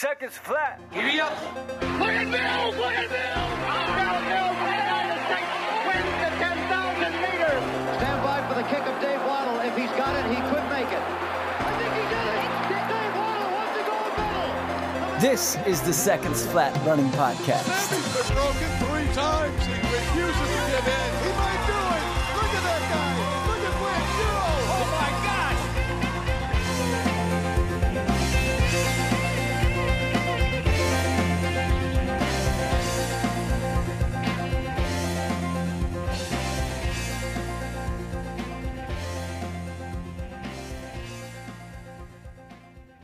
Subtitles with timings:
[0.00, 0.80] seconds flat.
[0.94, 1.36] Giddy up.
[2.00, 2.74] Look at Mills!
[2.80, 3.52] Look at Mills!
[4.00, 5.12] Bill Mills right on
[5.84, 7.62] wins the 10,000 meters.
[8.00, 9.60] Stand by for the kick of Dave Wottle.
[9.60, 11.04] If he's got it, he could make it.
[11.04, 12.48] I think he did it.
[12.88, 15.20] Dave Wottle wants to go medal.
[15.20, 17.68] This is the Seconds Flat Running Podcast.
[17.68, 19.66] He's been broken three times.
[19.66, 21.39] He refuses to give in.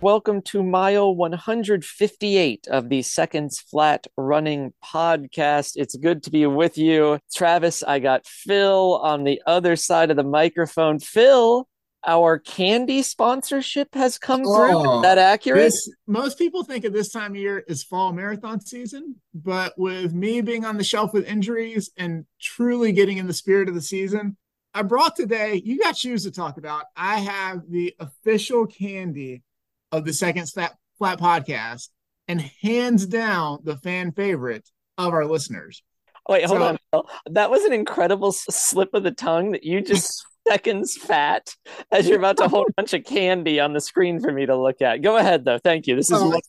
[0.06, 5.73] Welcome to mile 158 of the Seconds Flat Running Podcast.
[5.74, 7.19] It's good to be with you.
[7.34, 11.01] Travis, I got Phil on the other side of the microphone.
[11.01, 11.66] Phil,
[12.06, 14.77] our candy sponsorship has come through.
[14.77, 15.73] Oh, Is that accurate?
[15.73, 20.15] This, most people think of this time of year as fall marathon season, but with
[20.15, 23.82] me being on the shelf with injuries and truly getting in the spirit of the
[23.82, 24.37] season,
[24.73, 26.84] I brought today, you got shoes to talk about.
[26.95, 29.43] I have the official candy
[29.92, 31.88] of the Second Flat, Flat podcast
[32.29, 35.82] and hands down the fan favorite of our listeners.
[36.28, 37.02] Wait, hold So- on.
[37.30, 41.54] That was an incredible slip of the tongue that you just seconds fat
[41.90, 44.56] as you're about to hold a bunch of candy on the screen for me to
[44.56, 45.02] look at.
[45.02, 45.59] Go ahead, though.
[45.59, 45.96] Thank you.
[45.96, 46.40] This is oh, Well,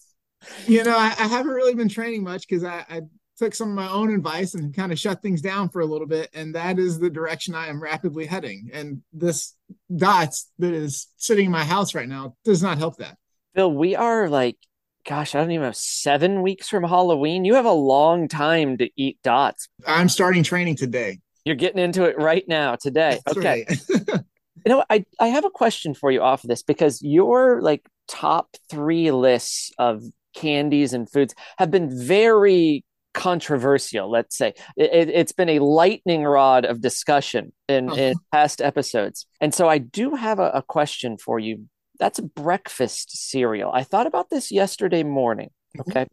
[0.67, 3.01] you know, I, I haven't really been training much because I, I
[3.37, 6.07] took some of my own advice and kind of shut things down for a little
[6.07, 8.69] bit, and that is the direction I am rapidly heading.
[8.73, 9.55] And this
[9.95, 13.17] dots that is sitting in my house right now does not help that.
[13.57, 14.55] Phil, we are like,
[15.03, 17.43] gosh, I don't even know, seven weeks from Halloween.
[17.43, 19.67] You have a long time to eat dots.
[19.87, 21.21] I'm starting training today.
[21.43, 23.19] You're getting into it right now, today.
[23.25, 23.65] That's okay.
[23.67, 24.23] right.
[24.65, 24.83] You know.
[24.89, 29.11] I, I have a question for you off of this because your like top three
[29.11, 30.03] lists of
[30.35, 34.55] candies and foods have been very controversial, let's say.
[34.75, 38.13] It, it's been a lightning rod of discussion in, in uh-huh.
[38.33, 39.25] past episodes.
[39.39, 41.69] And so I do have a, a question for you.
[41.99, 43.71] That's breakfast cereal.
[43.73, 45.49] I thought about this yesterday morning.
[45.79, 46.07] Okay.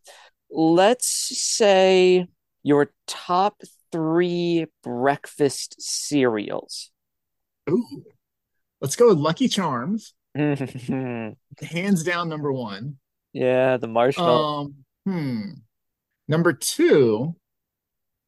[0.51, 2.27] Let's say
[2.63, 3.63] your top
[3.93, 6.91] three breakfast cereals.
[7.71, 8.05] Ooh.
[8.81, 11.35] Let's go with Lucky Charms, hands
[12.05, 12.97] down number one.
[13.33, 14.61] Yeah, the marshmallow.
[14.61, 14.75] Um,
[15.07, 15.51] hmm.
[16.29, 17.35] Number two,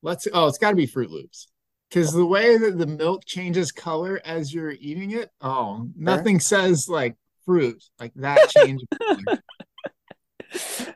[0.02, 1.48] let's oh, it's got to be Froot Loops.
[1.90, 6.88] Because the way that the milk changes color as you're eating it, oh, nothing says
[6.88, 7.16] like
[7.46, 8.82] fruit like that change.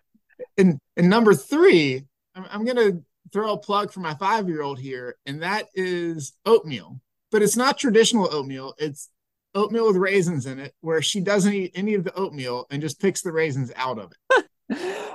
[0.59, 3.01] and and number three, I'm, I'm gonna
[3.33, 7.01] throw a plug for my five year old here, and that is oatmeal.
[7.31, 8.75] But it's not traditional oatmeal.
[8.79, 9.09] It's
[9.55, 13.01] oatmeal with raisins in it, where she doesn't eat any of the oatmeal and just
[13.01, 14.47] picks the raisins out of it.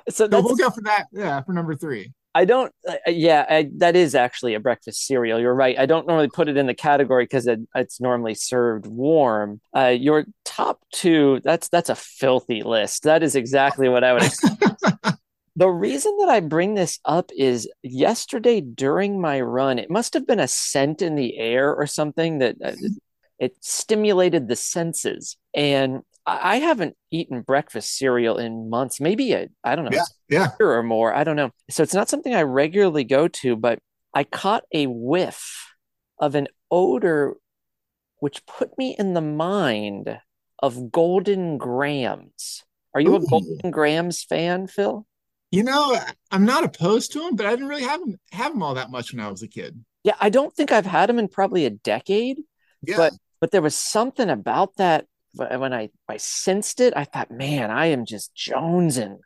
[0.10, 1.06] so So we'll go for that.
[1.12, 2.14] Yeah, for number three.
[2.36, 5.40] I don't, uh, yeah, I, that is actually a breakfast cereal.
[5.40, 5.80] You're right.
[5.80, 9.62] I don't normally put it in the category because it, it's normally served warm.
[9.76, 13.04] Uh, your top two, that's that's a filthy list.
[13.04, 14.24] That is exactly what I would.
[15.58, 20.28] The reason that I bring this up is yesterday during my run, it must have
[20.28, 22.74] been a scent in the air or something that uh,
[23.40, 25.38] it stimulated the senses.
[25.54, 30.48] And I haven't eaten breakfast cereal in months, maybe I I don't know, Yeah, yeah.
[30.60, 31.14] year or more.
[31.14, 31.52] I don't know.
[31.70, 33.80] So it's not something I regularly go to, but
[34.14, 35.68] I caught a whiff
[36.20, 37.36] of an odor
[38.20, 40.18] which put me in the mind
[40.60, 42.64] of Golden Grahams.
[42.96, 45.06] Are you a Golden Grahams fan, Phil?
[45.52, 46.00] You know,
[46.32, 48.90] I'm not opposed to them, but I didn't really have them have them all that
[48.90, 49.84] much when I was a kid.
[50.04, 52.40] Yeah, I don't think I've had them in probably a decade,
[52.82, 52.98] Yeah.
[52.98, 55.06] but but there was something about that
[55.36, 59.18] when I I sensed it, I thought, man, I am just jonesing.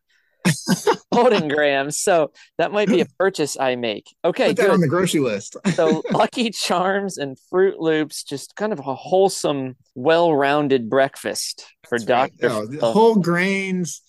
[1.13, 1.99] Golden Grahams.
[1.99, 4.05] So that might be a purchase I make.
[4.23, 5.57] Okay, Put that on the grocery list.
[5.73, 12.43] So Lucky Charms and Froot Loops, just kind of a wholesome, well-rounded breakfast for That's
[12.43, 12.51] right.
[12.51, 14.01] Oh, the whole grains,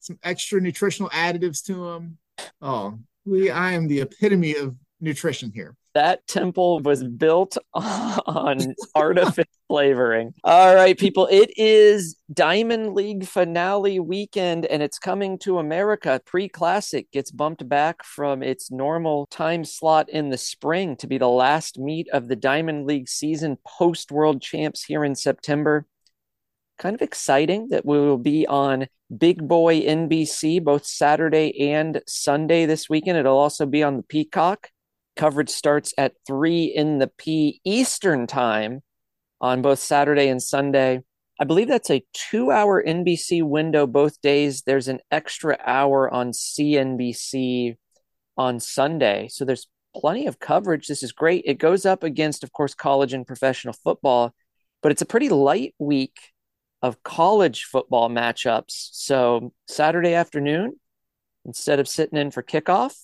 [0.00, 2.18] some extra nutritional additives to them.
[2.60, 5.76] Oh, we I am the epitome of nutrition here.
[5.94, 10.34] That temple was built on artificial flavoring.
[10.44, 16.20] All right, people, it is Diamond League finale weekend and it's coming to America.
[16.24, 21.18] Pre Classic gets bumped back from its normal time slot in the spring to be
[21.18, 25.86] the last meet of the Diamond League season post World Champs here in September.
[26.78, 28.86] Kind of exciting that we will be on
[29.16, 33.18] Big Boy NBC both Saturday and Sunday this weekend.
[33.18, 34.70] It'll also be on the Peacock.
[35.16, 38.82] Coverage starts at 3 in the P Eastern time
[39.40, 41.02] on both Saturday and Sunday.
[41.40, 44.62] I believe that's a two hour NBC window both days.
[44.62, 47.76] There's an extra hour on CNBC
[48.36, 49.28] on Sunday.
[49.28, 49.66] So there's
[49.96, 50.86] plenty of coverage.
[50.86, 51.44] This is great.
[51.46, 54.34] It goes up against, of course, college and professional football,
[54.82, 56.18] but it's a pretty light week
[56.82, 58.90] of college football matchups.
[58.92, 60.74] So Saturday afternoon,
[61.44, 62.94] instead of sitting in for kickoff,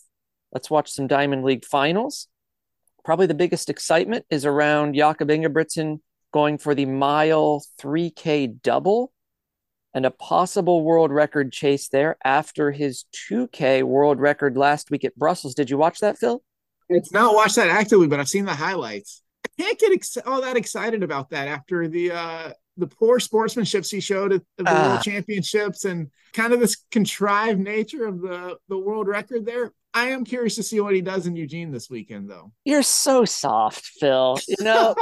[0.57, 2.29] let's watch some Diamond League finals.
[3.05, 6.01] Probably the biggest excitement is around Jakob Ingebrigtsen
[6.33, 9.13] going for the mile 3K double
[9.93, 15.15] and a possible world record chase there after his 2K world record last week at
[15.15, 15.55] Brussels.
[15.55, 16.43] Did you watch that, Phil?
[16.89, 19.21] It's not watched that actively, but I've seen the highlights.
[19.45, 23.85] I can't get ex- all that excited about that after the uh the poor sportsmanship
[23.87, 24.89] he showed at the Ah.
[24.89, 29.73] world championships and kind of this contrived nature of the the world record there.
[29.97, 32.53] I am curious to see what he does in Eugene this weekend, though.
[32.67, 34.39] You're so soft, Phil.
[34.47, 34.95] You know,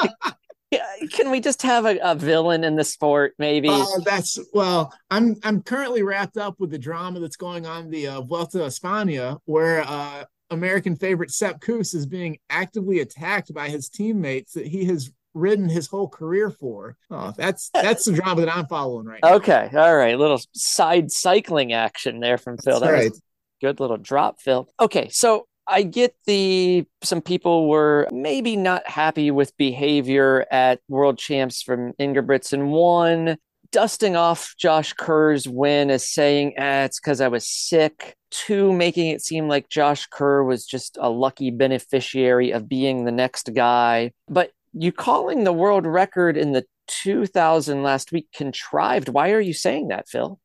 [1.11, 3.69] can we just have a, a villain in the sport, maybe?
[3.69, 4.94] Uh, that's well.
[5.11, 8.69] I'm I'm currently wrapped up with the drama that's going on the uh, Vuelta a
[8.69, 14.69] España, where uh, American favorite Sepp Kuss is being actively attacked by his teammates that
[14.69, 16.97] he has ridden his whole career for.
[17.11, 19.35] Oh, that's that's the drama that I'm following right now.
[19.35, 20.17] okay, all right.
[20.17, 22.79] Little side cycling action there from Phil.
[22.79, 23.24] That's That was right.
[23.64, 24.69] Good little drop, Phil.
[24.78, 31.16] Okay, so I get the some people were maybe not happy with behavior at World
[31.16, 32.69] Champs from Ingebrigtsen.
[32.69, 33.38] One,
[33.72, 38.16] dusting off Josh Kerr's win as saying, ah, it's because I was sick.
[38.31, 43.12] Two, making it seem like Josh Kerr was just a lucky beneficiary of being the
[43.12, 44.12] next guy.
[44.28, 49.08] But you calling the world record in the 2000 last week contrived.
[49.08, 50.38] Why are you saying that, Phil?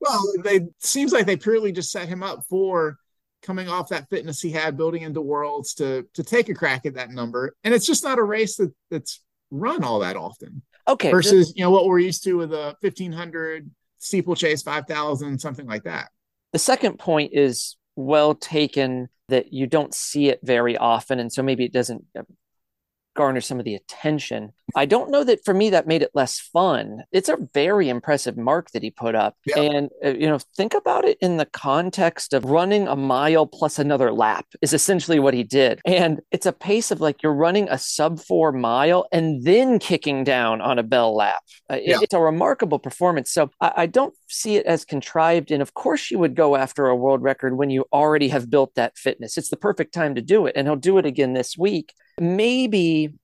[0.00, 2.98] Well, they seems like they purely just set him up for
[3.42, 6.94] coming off that fitness he had building into worlds to to take a crack at
[6.94, 7.54] that number.
[7.64, 11.10] And it's just not a race that that's run all that often Okay.
[11.10, 16.08] versus you know what we're used to with a 1500 steeplechase 5000 something like that.
[16.52, 21.18] The second point is well taken that you don't see it very often.
[21.18, 22.04] And so maybe it doesn't
[23.18, 24.52] garner some of the attention.
[24.76, 27.02] I don't know that for me that made it less fun.
[27.10, 29.34] It's a very impressive mark that he put up.
[29.44, 29.60] Yeah.
[29.60, 33.78] And, uh, you know, think about it in the context of running a mile plus
[33.78, 35.80] another lap, is essentially what he did.
[35.84, 40.22] And it's a pace of like you're running a sub four mile and then kicking
[40.22, 41.42] down on a bell lap.
[41.68, 41.98] Uh, Yeah.
[42.02, 43.32] It's a remarkable performance.
[43.32, 45.50] So I, I don't see it as contrived.
[45.50, 48.74] And of course, you would go after a world record when you already have built
[48.76, 49.36] that fitness.
[49.38, 50.52] It's the perfect time to do it.
[50.56, 51.94] And he'll do it again this week.
[52.20, 53.14] Maybe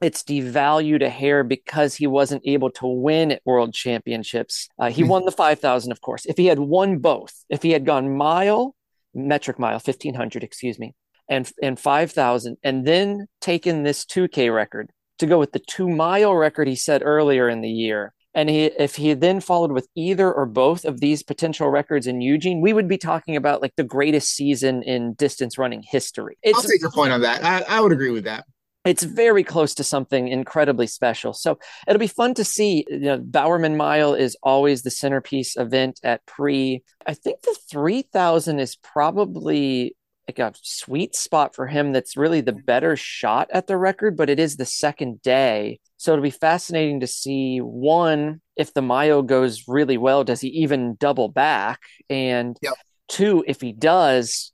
[0.00, 4.68] it's devalued a hair because he wasn't able to win at world championships.
[4.78, 5.08] Uh, he Hmm.
[5.08, 6.24] won the 5,000, of course.
[6.26, 8.74] If he had won both, if he had gone mile,
[9.14, 10.94] metric mile, 1500, excuse me,
[11.28, 16.34] and, and 5,000, and then taken this 2K record to go with the two mile
[16.34, 18.14] record he set earlier in the year.
[18.34, 22.20] And he, if he then followed with either or both of these potential records in
[22.20, 26.38] Eugene, we would be talking about like the greatest season in distance running history.
[26.52, 27.44] I'll It's take your point on that.
[27.44, 28.44] I, I would agree with that.
[28.84, 31.32] it's very close to something incredibly special.
[31.34, 32.86] So it'll be fun to see.
[32.88, 36.82] You know, Bowerman Mile is always the centerpiece event at pre.
[37.06, 39.96] I think the 3000 is probably
[40.28, 44.30] like a sweet spot for him that's really the better shot at the record, but
[44.30, 45.80] it is the second day.
[45.96, 50.48] So it'll be fascinating to see one, if the Mayo goes really well, does he
[50.48, 51.80] even double back?
[52.08, 52.74] And Yep.
[53.08, 54.52] two, if he does,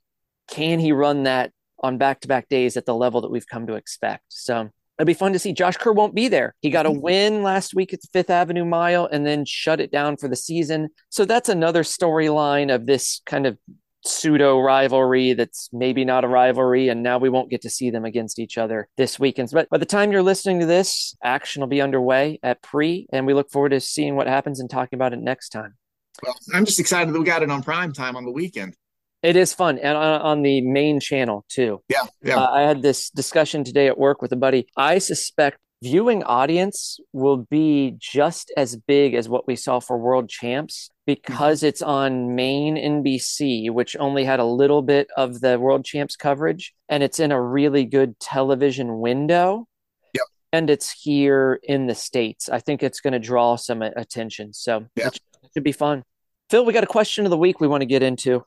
[0.49, 3.67] can he run that on back to back days at the level that we've come
[3.67, 4.23] to expect.
[4.29, 5.53] So it'll be fun to see.
[5.53, 6.55] Josh Kerr won't be there.
[6.61, 7.01] He got a mm-hmm.
[7.01, 10.35] win last week at the Fifth Avenue Mile and then shut it down for the
[10.35, 10.89] season.
[11.09, 13.57] So that's another storyline of this kind of
[14.05, 16.89] pseudo rivalry that's maybe not a rivalry.
[16.89, 19.49] And now we won't get to see them against each other this weekend.
[19.51, 23.07] But by the time you're listening to this, action will be underway at pre.
[23.11, 25.75] And we look forward to seeing what happens and talking about it next time.
[26.23, 28.75] Well, I'm just excited that we got it on prime time on the weekend.
[29.23, 31.81] It is fun and on, on the main channel too.
[31.89, 32.37] Yeah, yeah.
[32.37, 34.67] Uh, I had this discussion today at work with a buddy.
[34.77, 40.29] I suspect viewing audience will be just as big as what we saw for World
[40.29, 41.67] Champs because mm-hmm.
[41.67, 46.73] it's on main NBC, which only had a little bit of the World Champs coverage,
[46.89, 49.67] and it's in a really good television window.
[50.13, 50.25] Yep.
[50.51, 52.49] And it's here in the States.
[52.49, 54.53] I think it's going to draw some attention.
[54.53, 55.07] So Yeah.
[55.07, 55.19] it
[55.53, 56.03] should be fun.
[56.49, 58.43] Phil, we got a question of the week we want to get into.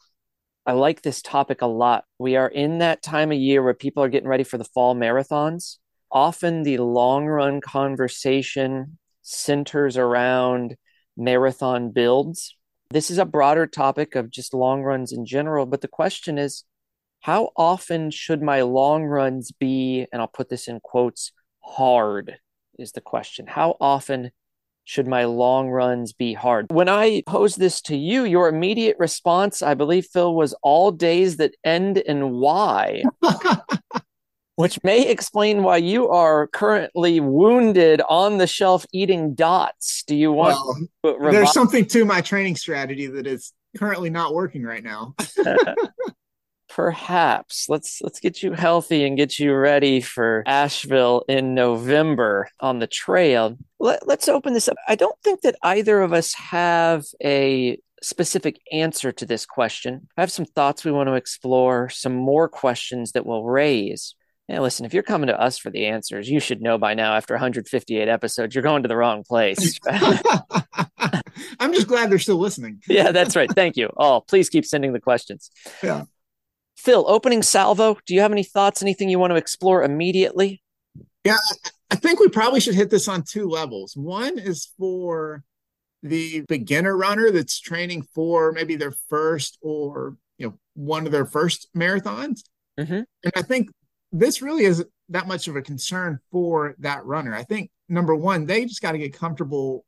[0.67, 2.05] I like this topic a lot.
[2.19, 4.95] We are in that time of year where people are getting ready for the fall
[4.95, 5.77] marathons.
[6.13, 10.77] Often the long run conversation centers around
[11.17, 12.57] marathon builds.
[12.91, 16.65] This is a broader topic of just long runs in general, but the question is
[17.21, 22.39] how often should my long runs be, and I'll put this in quotes, hard
[22.79, 23.47] is the question.
[23.47, 24.31] How often
[24.85, 26.67] should my long runs be hard?
[26.71, 31.37] When I posed this to you, your immediate response, I believe, Phil, was all days
[31.37, 33.05] that end in Y,
[34.61, 40.05] which may explain why you are currently wounded on the shelf eating dots.
[40.07, 40.57] Do you want
[41.03, 44.85] Well, to revi- there's something to my training strategy that is currently not working right
[44.85, 45.15] now.
[46.69, 52.79] Perhaps let's let's get you healthy and get you ready for Asheville in November on
[52.79, 53.57] the trail.
[53.79, 54.77] Let, let's open this up.
[54.87, 60.07] I don't think that either of us have a specific answer to this question.
[60.17, 64.15] I have some thoughts we want to explore, some more questions that we'll raise.
[64.51, 67.15] Yeah, listen, if you're coming to us for the answers, you should know by now
[67.15, 69.79] after 158 episodes, you're going to the wrong place.
[71.61, 72.81] I'm just glad they're still listening.
[72.89, 73.49] yeah, that's right.
[73.49, 73.93] Thank you.
[73.97, 75.53] Oh, please keep sending the questions.
[75.85, 76.03] Yeah.
[76.77, 80.65] Phil, opening salvo, do you have any thoughts, anything you want to explore immediately?
[81.23, 81.37] Yeah,
[81.93, 83.97] I think we probably should hit this on two levels.
[83.97, 85.45] One is for
[86.03, 91.27] the beginner runner that's training for maybe their first or you know one of their
[91.27, 92.41] first marathons.
[92.79, 93.05] Mhm.
[93.23, 93.69] And I think
[94.13, 97.35] this really isn't that much of a concern for that runner.
[97.35, 99.85] I think number one, they just got to get comfortable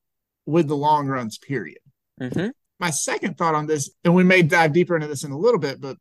[0.46, 1.78] with the long runs, period.
[2.20, 2.48] Mm-hmm.
[2.80, 5.60] My second thought on this, and we may dive deeper into this in a little
[5.60, 5.96] bit, but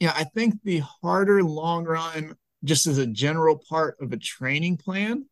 [0.00, 2.34] yeah, I think the harder long run,
[2.64, 5.26] just as a general part of a training plan,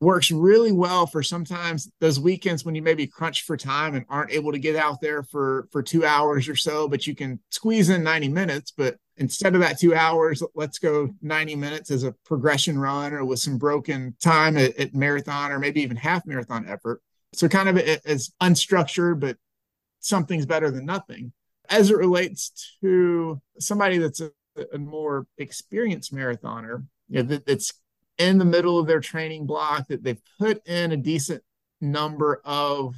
[0.00, 4.30] works really well for sometimes those weekends when you maybe crunch for time and aren't
[4.32, 7.90] able to get out there for for two hours or so, but you can squeeze
[7.90, 8.70] in 90 minutes.
[8.70, 13.24] But instead of that two hours, let's go 90 minutes as a progression run or
[13.24, 17.02] with some broken time at, at marathon or maybe even half marathon effort.
[17.34, 19.36] So kind of as unstructured, but
[20.00, 21.32] something's better than nothing.
[21.68, 24.32] As it relates to somebody that's a,
[24.72, 27.74] a more experienced marathoner, you know, that, that's
[28.18, 31.42] in the middle of their training block, that they've put in a decent
[31.80, 32.96] number of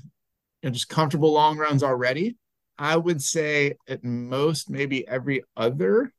[0.62, 2.36] you know, just comfortable long runs already.
[2.82, 6.12] I would say at most maybe every other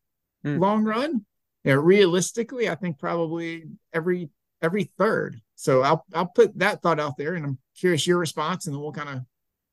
[0.44, 0.60] Hmm.
[0.60, 1.26] long run.
[1.64, 4.30] You know, realistically, I think probably every
[4.62, 5.42] every third.
[5.56, 8.82] So I'll I'll put that thought out there, and I'm curious your response, and then
[8.82, 9.22] we'll kind of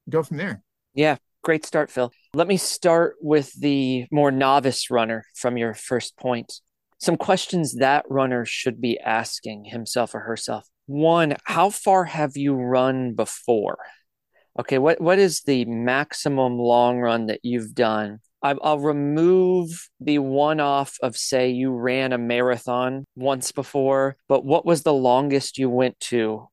[0.08, 0.62] go from there.
[0.94, 2.12] Yeah, great start, Phil.
[2.34, 6.60] Let me start with the more novice runner from your first point.
[6.98, 10.68] Some questions that runner should be asking himself or herself.
[10.86, 13.78] One, how far have you run before?
[14.58, 18.18] Okay, what, what is the maximum long run that you've done?
[18.42, 24.64] I'll remove the one off of, say, you ran a marathon once before, but what
[24.64, 26.48] was the longest you went to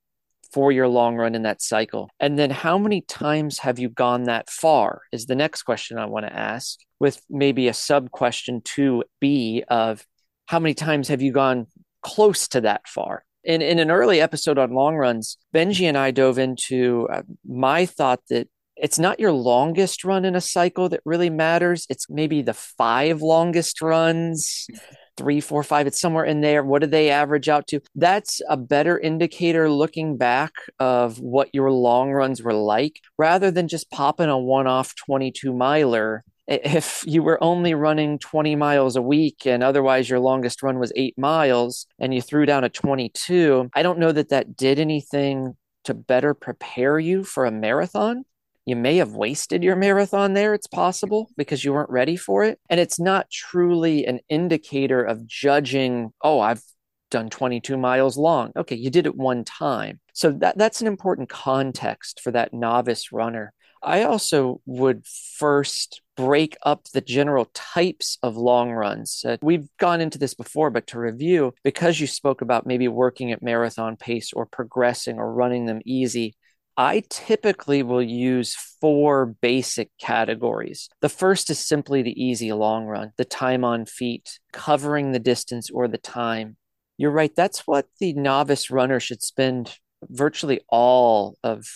[0.51, 2.09] for your long run in that cycle?
[2.19, 5.03] And then how many times have you gone that far?
[5.13, 9.63] Is the next question I want to ask, with maybe a sub question to B
[9.69, 10.05] of
[10.47, 11.67] how many times have you gone
[12.01, 13.23] close to that far?
[13.47, 17.85] In, in an early episode on long runs, Benji and I dove into uh, my
[17.85, 21.87] thought that it's not your longest run in a cycle that really matters.
[21.89, 24.67] It's maybe the five longest runs,
[25.15, 25.87] three, four, five.
[25.87, 26.61] It's somewhere in there.
[26.61, 27.79] What do they average out to?
[27.95, 33.69] That's a better indicator looking back of what your long runs were like rather than
[33.69, 36.25] just popping a one off 22 miler.
[36.47, 40.93] If you were only running 20 miles a week and otherwise your longest run was
[40.95, 45.57] eight miles and you threw down a 22, I don't know that that did anything
[45.83, 48.23] to better prepare you for a marathon
[48.67, 50.53] you may have wasted your marathon there.
[50.53, 52.59] It's possible because you weren't ready for it.
[52.69, 56.61] And it's not truly an indicator of judging, oh, I've
[57.09, 58.51] done 22 miles long.
[58.57, 60.01] Okay, you did it one time.
[60.11, 63.53] So that, that's an important context for that novice runner.
[63.81, 69.24] I also would first break up the general types of long runs.
[69.25, 73.31] Uh, we've gone into this before, but to review, because you spoke about maybe working
[73.31, 76.36] at marathon pace or progressing or running them easy,
[76.75, 80.89] I typically will use four basic categories.
[81.01, 85.72] The first is simply the easy long run, the time on feet, covering the distance
[85.72, 86.57] or the time.
[86.98, 91.67] You're right, that's what the novice runner should spend virtually all of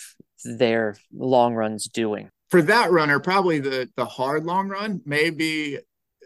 [0.44, 2.28] their long runs doing.
[2.50, 5.78] For that runner, probably the the hard long run may be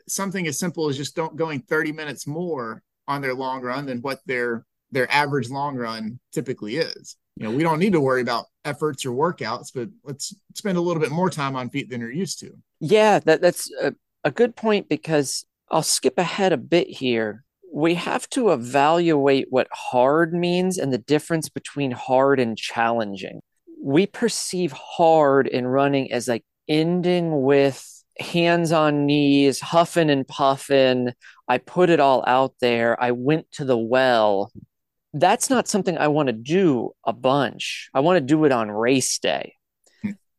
[0.08, 4.00] something as simple as just don't going 30 minutes more on their long run than
[4.00, 7.16] what their their average long run typically is.
[7.36, 10.80] You know, we don't need to worry about efforts or workouts, but let's spend a
[10.80, 12.52] little bit more time on feet than you're used to.
[12.80, 13.94] Yeah, that, that's a,
[14.24, 17.44] a good point because I'll skip ahead a bit here.
[17.72, 23.40] We have to evaluate what hard means and the difference between hard and challenging.
[23.86, 27.84] We perceive hard in running as like ending with
[28.18, 31.12] hands on knees, huffing and puffing.
[31.46, 33.00] I put it all out there.
[33.00, 34.50] I went to the well
[35.20, 37.88] that's not something I want to do a bunch.
[37.94, 39.54] I want to do it on race day.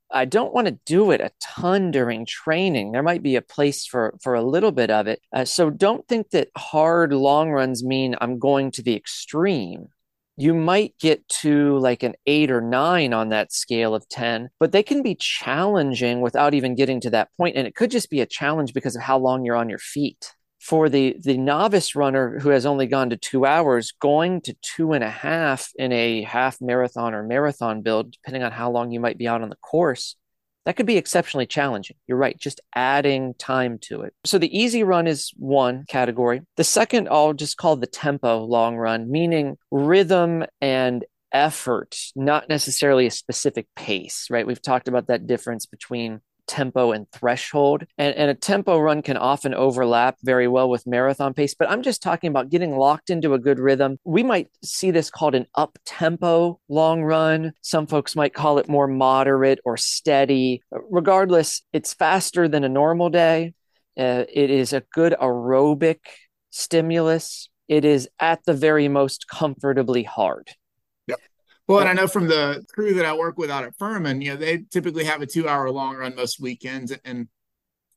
[0.09, 2.91] I don't want to do it a ton during training.
[2.91, 5.19] There might be a place for for a little bit of it.
[5.33, 9.89] Uh, so don't think that hard long runs mean I'm going to the extreme.
[10.37, 14.71] You might get to like an eight or nine on that scale of 10, but
[14.71, 17.57] they can be challenging without even getting to that point.
[17.57, 20.33] And it could just be a challenge because of how long you're on your feet
[20.59, 24.93] for the the novice runner who has only gone to two hours going to two
[24.93, 28.99] and a half in a half marathon or marathon build depending on how long you
[28.99, 30.15] might be out on the course
[30.67, 31.95] that could be exceptionally challenging.
[32.07, 34.13] You're right just adding time to it.
[34.25, 36.41] So the easy run is one category.
[36.57, 43.05] The second i'll just call the tempo long run meaning rhythm and effort not necessarily
[43.05, 44.45] a specific pace right?
[44.45, 47.85] We've talked about that difference between tempo and threshold.
[47.97, 51.83] And, and a tempo run can often overlap very well with marathon pace, but I'm
[51.83, 53.99] just talking about getting locked into a good rhythm.
[54.03, 57.53] We might see this called an up tempo long run.
[57.61, 60.61] Some folks might call it more moderate or steady.
[60.71, 63.53] Regardless, it's faster than a normal day.
[63.97, 65.99] Uh, it is a good aerobic
[66.51, 67.49] stimulus.
[67.67, 70.51] It is at the very most comfortably hard.
[71.67, 74.31] Well, and I know from the crew that I work with out at Furman, you
[74.31, 76.93] know, they typically have a two hour long run most weekends.
[77.03, 77.27] And,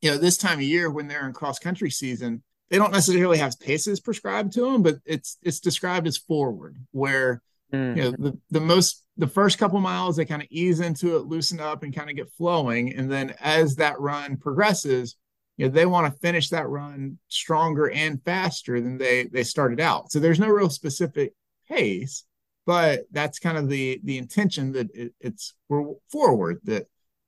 [0.00, 3.38] you know, this time of year when they're in cross country season, they don't necessarily
[3.38, 7.96] have paces prescribed to them, but it's it's described as forward, where mm.
[7.96, 11.26] you know the, the most the first couple miles they kind of ease into it,
[11.26, 12.94] loosen up, and kind of get flowing.
[12.94, 15.16] And then as that run progresses,
[15.56, 19.80] you know, they want to finish that run stronger and faster than they they started
[19.80, 20.12] out.
[20.12, 21.34] So there's no real specific
[21.68, 22.24] pace
[22.66, 26.86] but that's kind of the the intention that it, it's we're forward that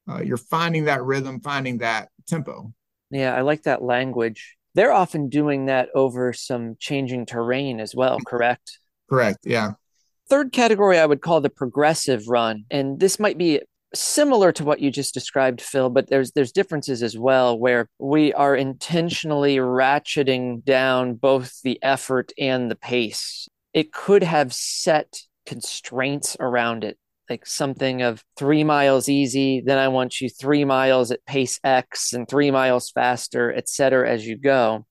[0.08, 2.72] uh, you're finding that rhythm finding that tempo.
[3.10, 4.56] Yeah i like that language.
[4.74, 8.78] They're often doing that over some changing terrain as well correct?
[9.08, 9.72] Correct yeah.
[10.28, 13.60] Third category i would call the progressive run and this might be
[13.94, 18.32] similar to what you just described phil but there's there's differences as well where we
[18.32, 26.36] are intentionally ratcheting down both the effort and the pace it could have set constraints
[26.38, 26.98] around it.
[27.30, 32.12] Like something of three miles easy then i want you three miles at pace x
[32.12, 34.84] and three miles faster et cetera as you go.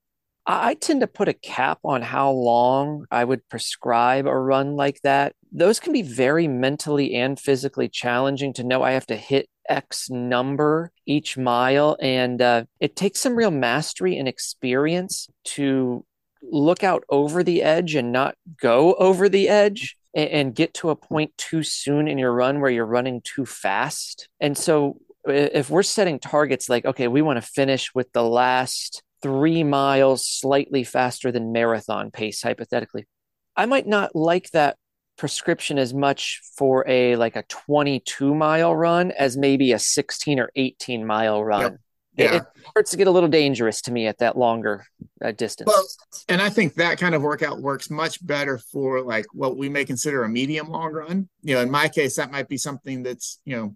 [0.47, 5.01] I tend to put a cap on how long i would prescribe a run like
[5.03, 5.33] that.
[5.51, 10.09] Those can be very mentally and physically challenging to know i have to hit x
[10.09, 11.97] number each mile.
[12.01, 16.05] And uh, it takes some real mastery and experience to
[16.43, 20.89] look out over the edge and not go over the edge and, and get to
[20.89, 24.27] a point too soon in your run where you're running too fast.
[24.39, 29.03] And so if we're setting targets like, okay, we want to finish with the last
[29.21, 33.07] three miles slightly faster than marathon pace, hypothetically,
[33.55, 34.77] I might not like that
[35.17, 40.49] prescription as much for a like a 22 mile run as maybe a 16 or
[40.55, 41.61] 18 mile run.
[41.61, 41.75] Yep
[42.15, 42.35] yeah.
[42.35, 44.85] it, starts to get a little dangerous to me at that longer
[45.23, 45.67] uh, distance.
[45.67, 45.85] Well,
[46.29, 49.85] and I think that kind of workout works much better for like what we may
[49.85, 51.29] consider a medium long run.
[51.41, 53.75] You know, in my case, that might be something that's, you know,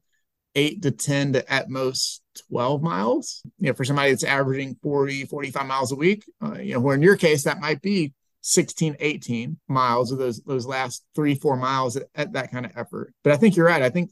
[0.56, 3.42] eight to 10 to at most 12 miles.
[3.60, 6.96] You know, for somebody that's averaging 40, 45 miles a week, uh, you know, where
[6.96, 11.58] in your case, that might be 16, 18 miles of those, those last three, four
[11.58, 13.14] miles at, at that kind of effort.
[13.24, 13.82] But I think you're right.
[13.82, 14.12] I think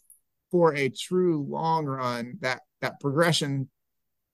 [0.51, 3.69] for a true long run, that, that progression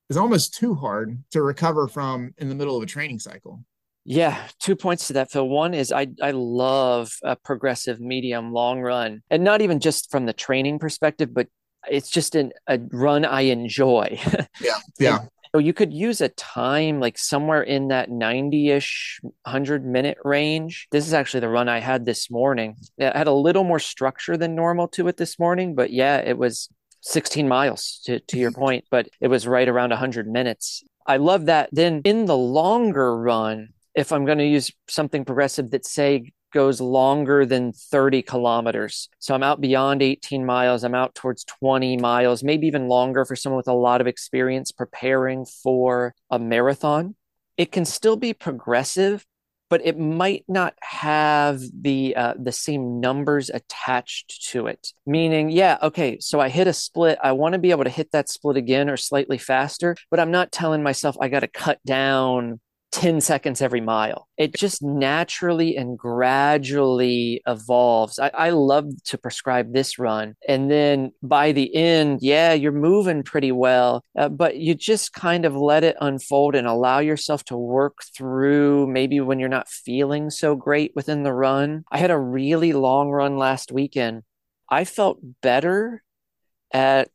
[0.09, 3.63] is almost too hard to recover from in the middle of a training cycle.
[4.05, 5.47] Yeah, two points to that, Phil.
[5.47, 10.25] One is I I love a progressive medium long run, and not even just from
[10.25, 11.47] the training perspective, but
[11.87, 14.19] it's just an, a run I enjoy.
[14.61, 15.19] yeah, yeah.
[15.53, 20.87] so you could use a time like somewhere in that 90-ish 100 minute range.
[20.91, 22.75] This is actually the run I had this morning.
[22.97, 26.37] It had a little more structure than normal to it this morning, but yeah, it
[26.37, 26.69] was
[27.01, 28.61] 16 miles to, to your mm-hmm.
[28.61, 30.83] point, but it was right around 100 minutes.
[31.05, 31.69] I love that.
[31.71, 36.81] Then in the longer run, if I'm going to use something progressive that, say, goes
[36.81, 39.09] longer than 30 kilometers.
[39.19, 40.83] So I'm out beyond 18 miles.
[40.83, 44.71] I'm out towards 20 miles, maybe even longer for someone with a lot of experience
[44.71, 47.15] preparing for a marathon.
[47.57, 49.25] It can still be progressive,
[49.69, 54.93] but it might not have the uh, the same numbers attached to it.
[55.05, 57.17] Meaning, yeah, okay, so I hit a split.
[57.23, 60.31] I want to be able to hit that split again or slightly faster, but I'm
[60.31, 62.59] not telling myself I got to cut down
[62.91, 64.27] 10 seconds every mile.
[64.37, 68.17] It just naturally and gradually evolves.
[68.17, 70.35] I, I, love to prescribe this run.
[70.47, 75.45] And then by the end, yeah, you're moving pretty well, uh, but you just kind
[75.45, 80.29] of let it unfold and allow yourself to work through maybe when you're not feeling
[80.29, 81.83] so great within the run.
[81.91, 84.23] I had a really long run last weekend.
[84.69, 86.03] I felt better
[86.73, 87.09] at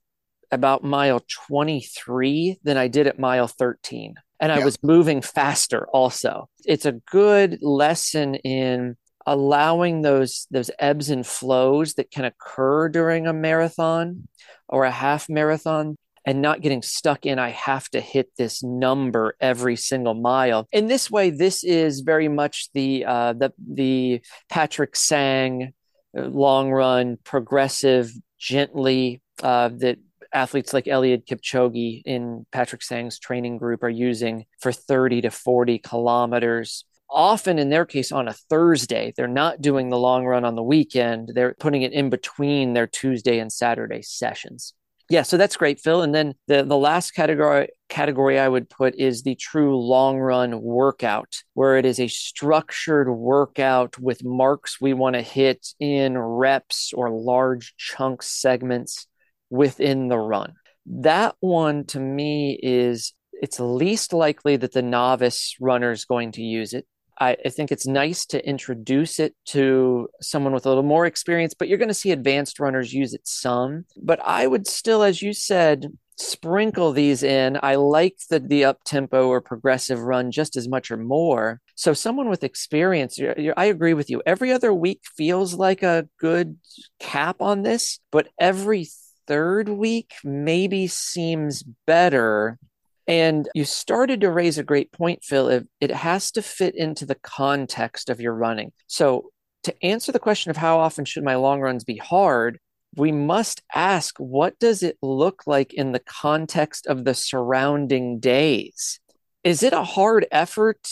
[0.51, 6.49] about mile 23 than I did at mile 13 and I was moving faster also.
[6.65, 13.27] It's a good lesson in allowing those those ebbs and flows that can occur during
[13.27, 14.29] a marathon
[14.69, 19.37] or a half marathon and not getting stuck in I have to hit this number
[19.41, 20.67] every single mile.
[20.73, 25.73] In this way, this is very much the uh, the the Patrick Sang
[26.17, 29.99] uh, long run progressive gently uh, that
[30.35, 35.79] athletes like Eliud Kipchoge in Patrick Sang's training group are using for 30 to 40
[35.79, 36.85] kilometers.
[37.09, 40.63] Often, in their case, on a Thursday, they're not doing the long run on the
[40.63, 41.31] weekend.
[41.35, 44.75] They're putting it in between their Tuesday and Saturday sessions.
[45.11, 46.01] Yeah, so that's great, Phil.
[46.01, 50.63] And then the, the last category category I would put is the true long run
[50.63, 56.93] workout, where it is a structured workout with marks we want to hit in reps
[56.95, 59.07] or large chunk segments
[59.51, 60.55] within the run.
[60.87, 66.43] That one to me is it's least likely that the novice runner is going to
[66.43, 66.87] use it.
[67.19, 71.55] I, I, think it's nice to introduce it to someone with a little more experience,
[71.55, 73.85] but you're going to see advanced runners use it some.
[74.03, 77.59] But I would still, as you said, sprinkle these in.
[77.63, 81.61] I like the the up tempo or progressive run just as much or more.
[81.77, 84.23] So someone with experience, you're, you're, I agree with you.
[84.27, 86.57] Every other week feels like a good
[87.01, 88.87] cap on this, but every
[89.27, 92.59] third week maybe seems better.
[93.07, 95.67] And you started to raise a great point, Phil.
[95.81, 98.73] It has to fit into the context of your running.
[98.87, 99.31] So,
[99.65, 102.59] to answer the question of how often should my long runs be hard,
[102.97, 109.01] we must ask what does it look like in the context of the surrounding days?
[109.43, 110.89] Is it a hard effort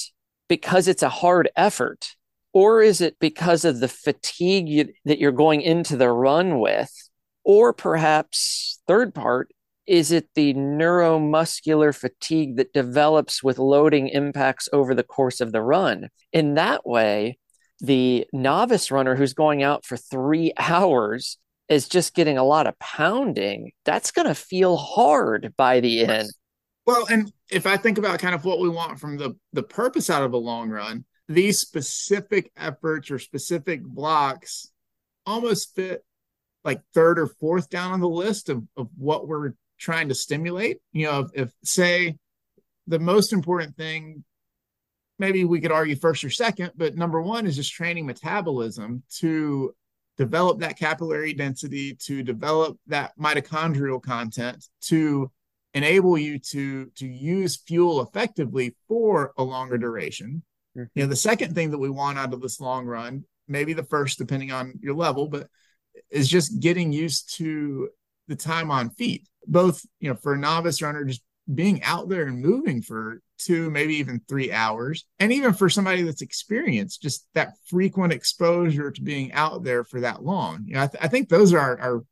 [0.49, 2.17] because it's a hard effort?
[2.53, 6.93] Or is it because of the fatigue you, that you're going into the run with?
[7.45, 9.53] Or perhaps, third part,
[9.87, 15.61] is it the neuromuscular fatigue that develops with loading impacts over the course of the
[15.61, 16.09] run?
[16.33, 17.39] In that way,
[17.81, 22.79] the novice runner who's going out for three hours is just getting a lot of
[22.79, 23.73] pounding.
[23.85, 26.31] That's going to feel hard by the end.
[26.87, 30.11] Well, and if I think about kind of what we want from the the purpose
[30.11, 34.71] out of a long run, these specific efforts or specific blocks
[35.25, 36.05] almost fit
[36.65, 40.79] like third or fourth down on the list of, of what we're trying to stimulate.
[40.93, 42.17] You know, if, if say
[42.87, 44.25] the most important thing,
[45.19, 49.75] maybe we could argue first or second, but number one is just training metabolism to
[50.19, 55.31] develop that capillary density, to develop that mitochondrial content, to
[55.75, 60.43] enable you to to use fuel effectively for a longer duration.
[60.77, 60.87] Mm-hmm.
[60.95, 63.85] You know, the second thing that we want out of this long run, maybe the
[63.85, 65.49] first, depending on your level, but
[66.11, 67.89] is just getting used to
[68.29, 72.27] the time on feet, both, you know, for a novice runner, just being out there
[72.27, 75.05] and moving for two, maybe even three hours.
[75.19, 80.01] And even for somebody that's experienced, just that frequent exposure to being out there for
[80.01, 80.65] that long.
[80.67, 82.05] You know, I, th- I think those are our, our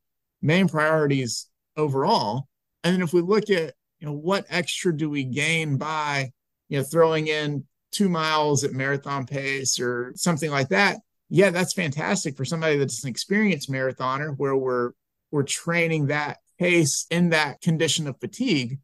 [0.43, 2.49] main priorities overall.
[2.83, 6.33] And then if we look at, you know, what extra do we gain by,
[6.69, 10.99] you know, throwing in two miles at marathon pace or something like that,
[11.31, 14.91] yeah, that's fantastic for somebody that's an experienced marathoner where we're
[15.31, 18.81] we're training that pace in that condition of fatigue.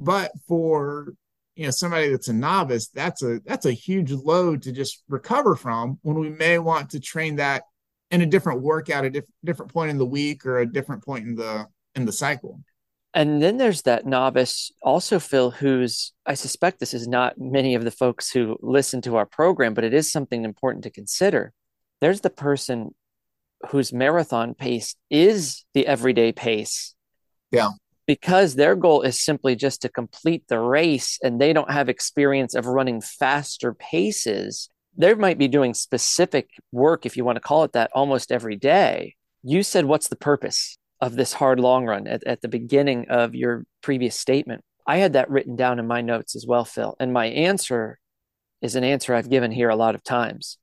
[0.00, 1.14] But for
[1.54, 5.54] you know somebody that's a novice, that's a that's a huge load to just recover
[5.54, 7.62] from when we may want to train that
[8.10, 11.24] in a different workout, a diff- different point in the week or a different point
[11.24, 12.60] in the in the cycle.
[13.14, 17.82] And then there's that novice also, Phil, who's, I suspect this is not many of
[17.82, 21.54] the folks who listen to our program, but it is something important to consider
[22.00, 22.94] there's the person
[23.70, 26.94] whose marathon pace is the everyday pace.
[27.50, 27.70] Yeah.
[28.06, 32.54] Because their goal is simply just to complete the race and they don't have experience
[32.54, 34.68] of running faster paces.
[34.96, 38.56] They might be doing specific work, if you want to call it that, almost every
[38.56, 39.16] day.
[39.42, 43.34] You said, What's the purpose of this hard long run at, at the beginning of
[43.34, 44.62] your previous statement?
[44.86, 46.94] I had that written down in my notes as well, Phil.
[47.00, 47.98] And my answer
[48.62, 50.58] is an answer I've given here a lot of times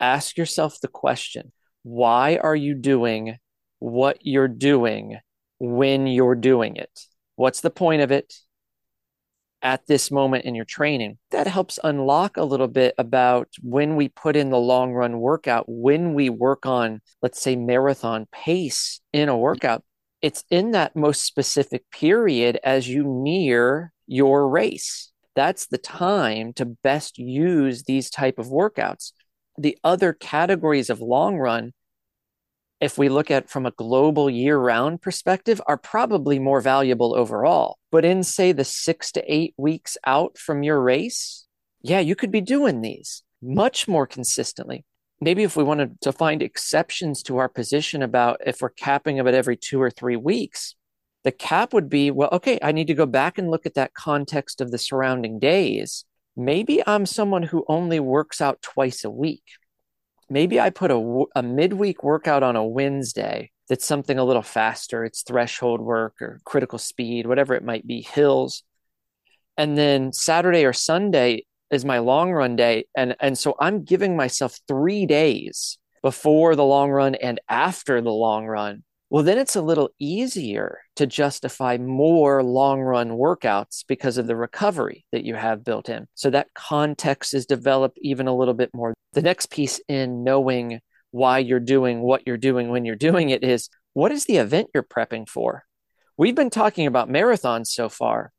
[0.00, 3.38] ask yourself the question why are you doing
[3.78, 5.18] what you're doing
[5.58, 6.90] when you're doing it?
[7.36, 8.34] What's the point of it?
[9.62, 11.18] at this moment in your training.
[11.30, 15.64] That helps unlock a little bit about when we put in the long run workout,
[15.68, 19.84] when we work on, let's say, marathon pace in a workout.
[20.22, 25.12] It's in that most specific period as you near your race.
[25.34, 29.12] That's the time to best use these type of workouts.
[29.58, 31.72] The other categories of long run
[32.80, 37.78] if we look at from a global year round perspective, are probably more valuable overall.
[37.92, 41.46] But in, say, the six to eight weeks out from your race,
[41.82, 44.84] yeah, you could be doing these much more consistently.
[45.20, 49.26] Maybe if we wanted to find exceptions to our position about if we're capping it
[49.26, 50.74] every two or three weeks,
[51.24, 53.92] the cap would be well, okay, I need to go back and look at that
[53.92, 56.06] context of the surrounding days.
[56.40, 59.42] Maybe I'm someone who only works out twice a week
[60.30, 65.04] maybe I put a, a midweek workout on a Wednesday that's something a little faster.
[65.04, 68.62] It's threshold work or critical speed, whatever it might be, hills.
[69.56, 72.86] And then Saturday or Sunday is my long run day.
[72.96, 78.10] And, and so I'm giving myself three days before the long run and after the
[78.10, 84.18] long run well, then it's a little easier to justify more long run workouts because
[84.18, 86.06] of the recovery that you have built in.
[86.14, 88.94] So that context is developed even a little bit more.
[89.12, 90.78] The next piece in knowing
[91.10, 94.70] why you're doing what you're doing when you're doing it is what is the event
[94.72, 95.64] you're prepping for?
[96.16, 98.32] We've been talking about marathons so far,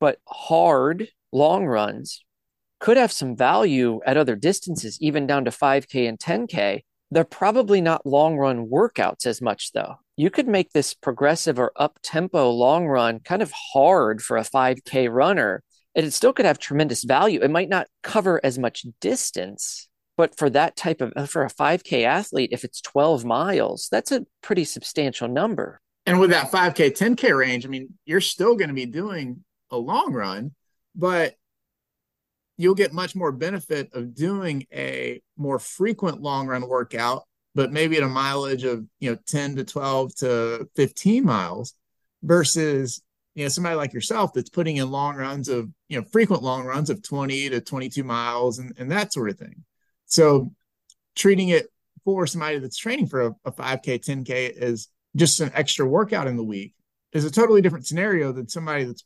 [0.00, 2.22] but hard long runs
[2.78, 7.80] could have some value at other distances, even down to 5K and 10K they're probably
[7.80, 9.96] not long run workouts as much, though.
[10.16, 14.42] You could make this progressive or up tempo long run kind of hard for a
[14.42, 15.62] 5K runner,
[15.94, 17.40] and it still could have tremendous value.
[17.42, 22.04] It might not cover as much distance, but for that type of, for a 5K
[22.04, 25.80] athlete, if it's 12 miles, that's a pretty substantial number.
[26.06, 29.76] And with that 5K, 10K range, I mean, you're still going to be doing a
[29.76, 30.52] long run,
[30.94, 31.34] but
[32.56, 37.96] you'll get much more benefit of doing a more frequent long run workout, but maybe
[37.96, 41.74] at a mileage of, you know, 10 to 12 to 15 miles
[42.22, 43.02] versus,
[43.34, 46.64] you know, somebody like yourself that's putting in long runs of, you know, frequent long
[46.64, 49.64] runs of 20 to 22 miles and, and that sort of thing.
[50.06, 50.52] So
[51.16, 51.66] treating it
[52.04, 56.36] for somebody that's training for a, a 5K, 10K is just an extra workout in
[56.36, 56.74] the week
[57.12, 59.04] is a totally different scenario than somebody that's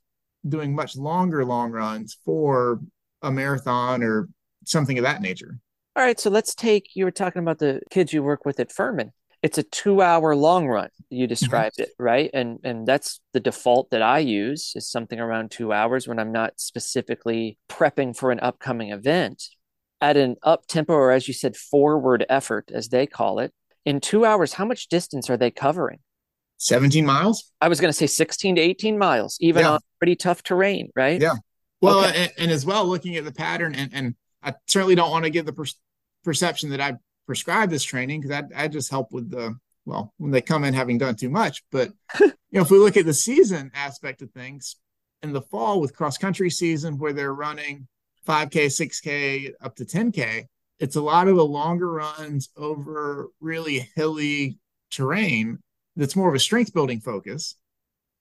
[0.48, 2.80] doing much longer long runs for
[3.22, 4.28] a marathon or
[4.64, 5.58] something of that nature.
[5.96, 8.70] All right, so let's take you were talking about the kids you work with at
[8.70, 9.12] Furman.
[9.42, 10.90] It's a 2-hour long run.
[11.10, 11.28] You mm-hmm.
[11.28, 12.30] described it, right?
[12.34, 16.32] And and that's the default that I use is something around 2 hours when I'm
[16.32, 19.42] not specifically prepping for an upcoming event.
[20.00, 23.52] At an up tempo or as you said forward effort as they call it,
[23.84, 25.98] in 2 hours how much distance are they covering?
[26.58, 27.52] 17 miles?
[27.60, 29.72] I was going to say 16 to 18 miles, even yeah.
[29.72, 31.20] on pretty tough terrain, right?
[31.20, 31.34] Yeah.
[31.80, 32.24] Well, okay.
[32.24, 35.30] and, and, as well, looking at the pattern, and, and I certainly don't want to
[35.30, 35.64] give the per-
[36.24, 36.94] perception that I
[37.26, 40.74] prescribe this training because I, I just help with the well when they come in
[40.74, 41.62] having done too much.
[41.70, 44.76] But you know, if we look at the season aspect of things,
[45.22, 47.86] in the fall with cross country season where they're running
[48.26, 50.44] 5K, 6K, up to 10K,
[50.78, 54.58] it's a lot of the longer runs over really hilly
[54.90, 55.58] terrain
[55.96, 57.56] that's more of a strength building focus.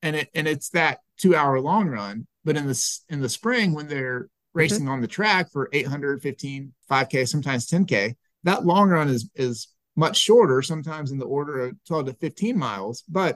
[0.02, 3.74] And it and it's that two hour long run but in the in the spring,
[3.74, 4.90] when they're racing mm-hmm.
[4.92, 10.18] on the track for 800, 15, 5K, sometimes 10K, that long run is is much
[10.18, 13.36] shorter, sometimes in the order of 12 to 15 miles, but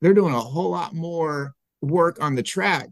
[0.00, 2.88] they're doing a whole lot more work on the track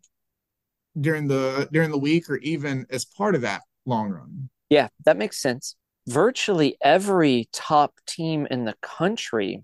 [1.00, 4.50] during the during the week or even as part of that long run.
[4.70, 5.76] Yeah, that makes sense.
[6.08, 9.62] Virtually every top team in the country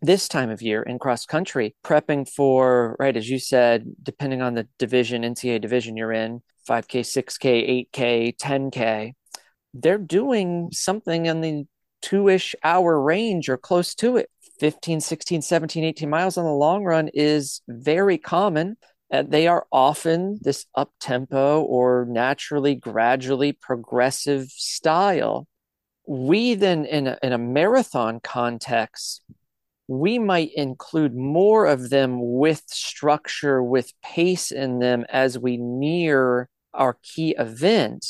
[0.00, 4.54] this time of year in cross country, prepping for, right, as you said, depending on
[4.54, 9.12] the division, NCAA division you're in, 5K, 6K, 8K, 10K,
[9.74, 11.66] they're doing something in the
[12.02, 14.30] two ish hour range or close to it.
[14.60, 18.76] 15, 16, 17, 18 miles on the long run is very common.
[19.10, 25.46] They are often this up tempo or naturally, gradually progressive style.
[26.06, 29.22] We then, in a, in a marathon context,
[29.88, 36.48] we might include more of them with structure, with pace in them as we near
[36.74, 38.06] our key event.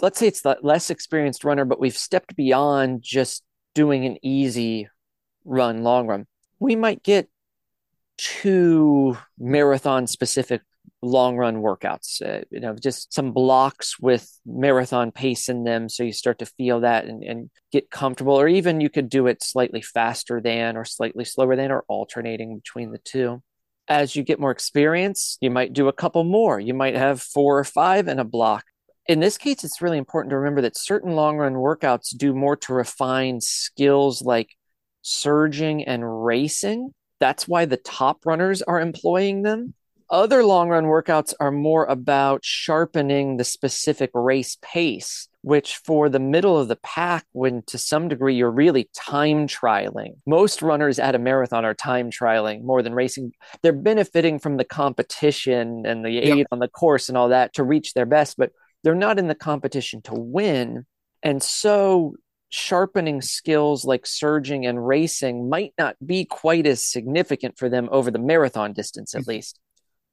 [0.00, 4.88] Let's say it's the less experienced runner, but we've stepped beyond just doing an easy
[5.44, 6.26] run, long run.
[6.58, 7.28] We might get
[8.18, 10.62] two marathon specific
[11.02, 16.02] long run workouts uh, you know just some blocks with marathon pace in them so
[16.02, 19.42] you start to feel that and, and get comfortable or even you could do it
[19.42, 23.42] slightly faster than or slightly slower than or alternating between the two
[23.88, 26.58] As you get more experience, you might do a couple more.
[26.58, 28.64] You might have four or five in a block.
[29.06, 32.56] In this case, it's really important to remember that certain long run workouts do more
[32.56, 34.48] to refine skills like
[35.02, 36.90] surging and racing.
[37.20, 39.74] That's why the top runners are employing them.
[40.08, 46.20] Other long run workouts are more about sharpening the specific race pace, which for the
[46.20, 50.14] middle of the pack, when to some degree you're really time trialing.
[50.24, 53.32] Most runners at a marathon are time trialing more than racing.
[53.62, 56.46] They're benefiting from the competition and the aid Yep.
[56.52, 58.52] on the course and all that to reach their best, but
[58.84, 60.86] they're not in the competition to win.
[61.22, 62.14] And so
[62.48, 68.10] sharpening skills like surging and racing might not be quite as significant for them over
[68.10, 69.30] the marathon distance, at mm-hmm.
[69.30, 69.58] least.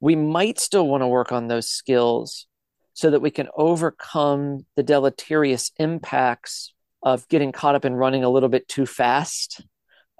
[0.04, 2.46] We might still want to work on those skills
[2.92, 8.28] so that we can overcome the deleterious impacts of getting caught up in running a
[8.28, 9.64] little bit too fast,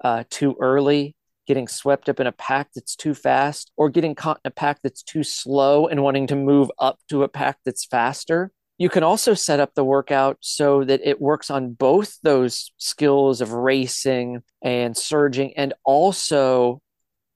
[0.03, 4.39] uh, too early, getting swept up in a pack that's too fast, or getting caught
[4.43, 7.85] in a pack that's too slow and wanting to move up to a pack that's
[7.85, 8.51] faster.
[8.79, 13.39] You can also set up the workout so that it works on both those skills
[13.39, 16.81] of racing and surging and also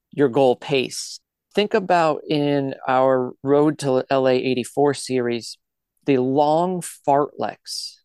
[0.10, 1.20] your goal pace.
[1.56, 5.58] Think about in our Road to LA 84 series,
[6.06, 7.96] the long fartleks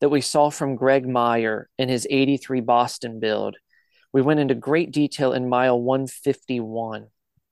[0.00, 3.56] that we saw from Greg Meyer in his 83 Boston build.
[4.12, 7.08] We went into great detail in mile 151.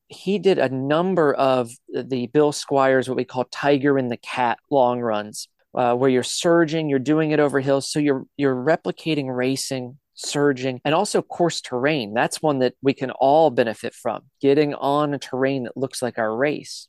[0.08, 4.58] He did a number of the Bill Squires, what we call Tiger and the Cat
[4.70, 7.90] long runs, uh, where you're surging, you're doing it over hills.
[7.90, 12.14] So you're you're replicating racing, surging, and also course terrain.
[12.14, 16.18] That's one that we can all benefit from, getting on a terrain that looks like
[16.18, 16.88] our race.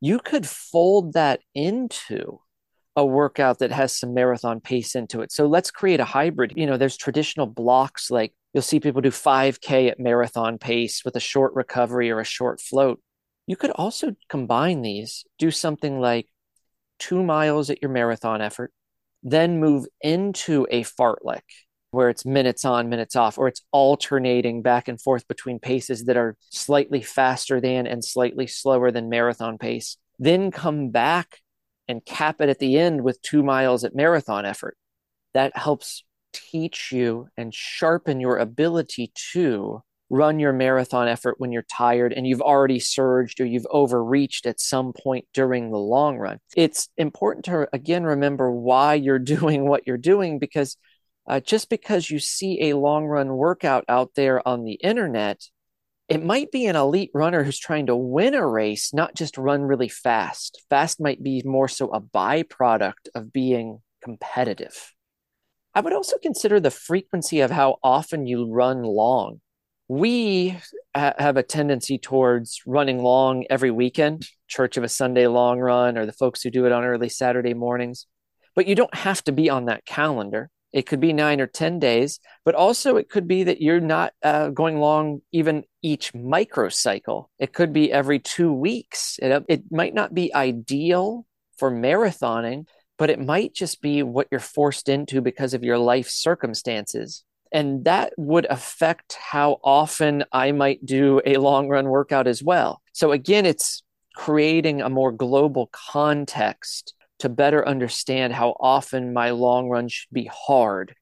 [0.00, 2.40] You could fold that into
[2.96, 5.30] a workout that has some marathon pace into it.
[5.30, 6.54] So let's create a hybrid.
[6.56, 11.14] You know, there's traditional blocks like you'll see people do 5K at marathon pace with
[11.16, 13.00] a short recovery or a short float.
[13.46, 16.26] You could also combine these, do something like
[16.98, 18.72] two miles at your marathon effort,
[19.22, 21.42] then move into a fartlek
[21.96, 26.16] where it's minutes on, minutes off, or it's alternating back and forth between paces that
[26.16, 29.96] are slightly faster than and slightly slower than marathon pace.
[30.18, 31.40] Then come back
[31.88, 34.76] and cap it at the end with two miles at marathon effort.
[35.34, 41.66] That helps teach you and sharpen your ability to run your marathon effort when you're
[41.70, 46.38] tired and you've already surged or you've overreached at some point during the long run.
[46.54, 50.76] It's important to, again, remember why you're doing what you're doing because
[51.28, 55.42] uh, just because you see a long run workout out there on the internet,
[56.08, 59.62] it might be an elite runner who's trying to win a race, not just run
[59.62, 60.62] really fast.
[60.70, 64.92] Fast might be more so a byproduct of being competitive.
[65.74, 69.40] I would also consider the frequency of how often you run long.
[69.88, 70.56] We
[70.94, 75.98] ha- have a tendency towards running long every weekend, Church of a Sunday long run,
[75.98, 78.06] or the folks who do it on early Saturday mornings.
[78.54, 80.50] But you don't have to be on that calendar.
[80.72, 84.12] It could be nine or 10 days, but also it could be that you're not
[84.22, 87.26] uh, going long even each microcycle.
[87.38, 89.18] It could be every two weeks.
[89.22, 91.26] It, it might not be ideal
[91.56, 92.66] for marathoning,
[92.98, 97.24] but it might just be what you're forced into because of your life circumstances.
[97.52, 102.82] And that would affect how often I might do a long run workout as well.
[102.92, 103.82] So, again, it's
[104.14, 110.30] creating a more global context to better understand how often my long run should be
[110.32, 110.94] hard.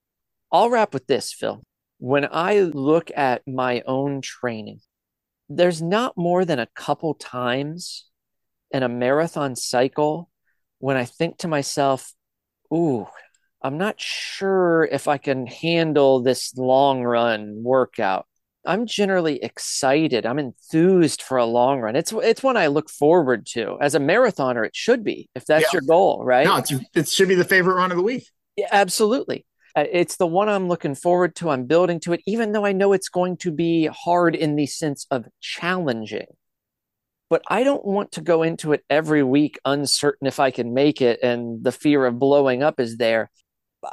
[0.52, 1.62] I'll wrap with this, Phil.
[1.98, 4.80] When I look at my own training,
[5.48, 8.06] there's not more than a couple times
[8.70, 10.30] in a marathon cycle
[10.78, 12.12] when I think to myself,
[12.72, 13.06] ooh,
[13.62, 18.26] I'm not sure if I can handle this long run workout.
[18.66, 20.24] I'm generally excited.
[20.26, 21.96] I'm enthused for a long run.
[21.96, 23.76] It's it's one I look forward to.
[23.80, 25.68] As a marathoner, it should be if that's Yeah.
[25.74, 26.46] your goal, right?
[26.46, 28.26] No, it's, it should be the favorite run of the week.
[28.56, 29.44] Yeah, absolutely.
[29.76, 31.50] Uh, It's the one I'm looking forward to.
[31.50, 34.66] I'm building to it, even though I know it's going to be hard in the
[34.66, 36.26] sense of challenging.
[37.30, 41.00] But I don't want to go into it every week uncertain if I can make
[41.02, 43.30] it and the fear of blowing up is there.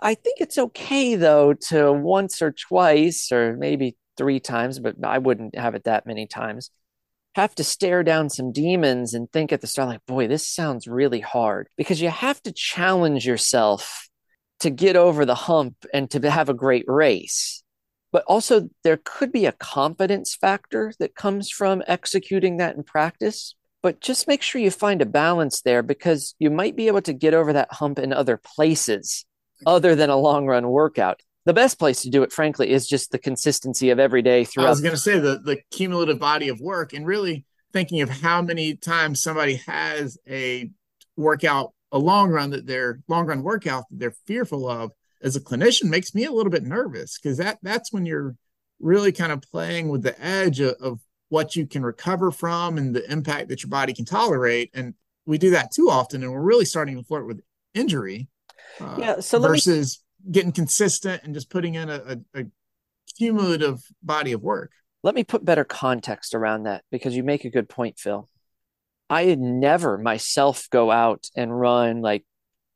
[0.01, 5.17] I think it's okay, though, to once or twice or maybe three times, but I
[5.17, 6.69] wouldn't have it that many times.
[7.35, 10.87] Have to stare down some demons and think at the start, like, boy, this sounds
[10.87, 14.09] really hard because you have to challenge yourself
[14.59, 17.63] to get over the hump and to have a great race.
[18.11, 23.55] But also, there could be a confidence factor that comes from executing that in practice.
[23.81, 27.13] But just make sure you find a balance there because you might be able to
[27.13, 29.25] get over that hump in other places
[29.65, 31.21] other than a long run workout.
[31.45, 34.67] The best place to do it, frankly, is just the consistency of every day throughout.
[34.67, 38.09] I was going to say the the cumulative body of work, and really, thinking of
[38.09, 40.69] how many times somebody has a
[41.15, 44.91] workout, a long run that they're long run workout that they're fearful of
[45.23, 48.35] as a clinician makes me a little bit nervous because that that's when you're
[48.79, 52.95] really kind of playing with the edge of, of what you can recover from and
[52.95, 54.69] the impact that your body can tolerate.
[54.73, 57.41] And we do that too often, and we're really starting to flirt with
[57.73, 58.27] injury.
[58.79, 62.45] Uh, Yeah, so versus getting consistent and just putting in a, a, a
[63.17, 64.71] cumulative body of work.
[65.03, 68.27] Let me put better context around that because you make a good point, Phil.
[69.09, 72.23] I had never myself go out and run like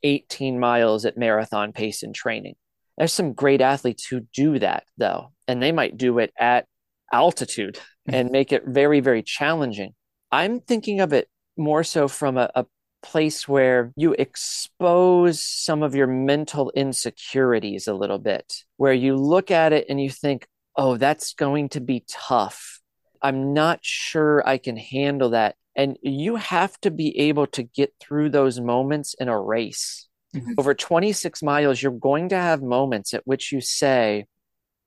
[0.04, 2.56] 18 miles at marathon pace in training.
[2.98, 6.66] There's some great athletes who do that though, and they might do it at
[7.12, 9.94] altitude and make it very, very challenging.
[10.32, 12.66] I'm thinking of it more so from a, a
[13.06, 19.52] place where you expose some of your mental insecurities a little bit, where you look
[19.52, 22.82] at it and you think, oh, that's going to be tough.
[23.22, 25.56] I'm not sure I can handle that.
[25.76, 30.08] And you have to be able to get through those moments in a race.
[30.34, 30.56] Mhm.
[30.58, 34.26] Over 26 miles, you're going to have moments at which you say,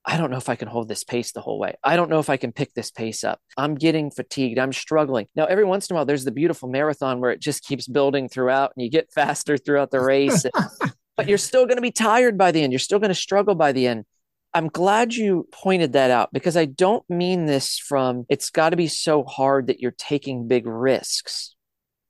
[0.09, 1.75] I don't know if I can hold this pace the whole way.
[1.85, 3.41] I don't know if I can pick this pace up.
[3.59, 4.59] I'm getting fatigued.
[4.59, 5.27] I'm struggling.
[5.37, 8.27] Now, every once in a while, there's the beautiful marathon where it just keeps building
[8.27, 10.47] throughout and you get faster throughout the race,
[11.17, 12.73] but you're still going to be tired by the end.
[12.73, 14.07] You're still going to struggle by the end.
[14.55, 18.77] I'm glad you pointed that out because I don't mean this from it's got to
[18.77, 21.55] be so hard that you're taking big risks.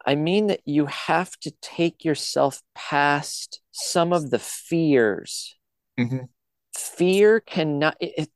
[0.06, 5.56] I mean that you have to take yourself past some of the fears
[5.98, 6.28] Mhm.
[6.78, 8.28] Fear cannot it,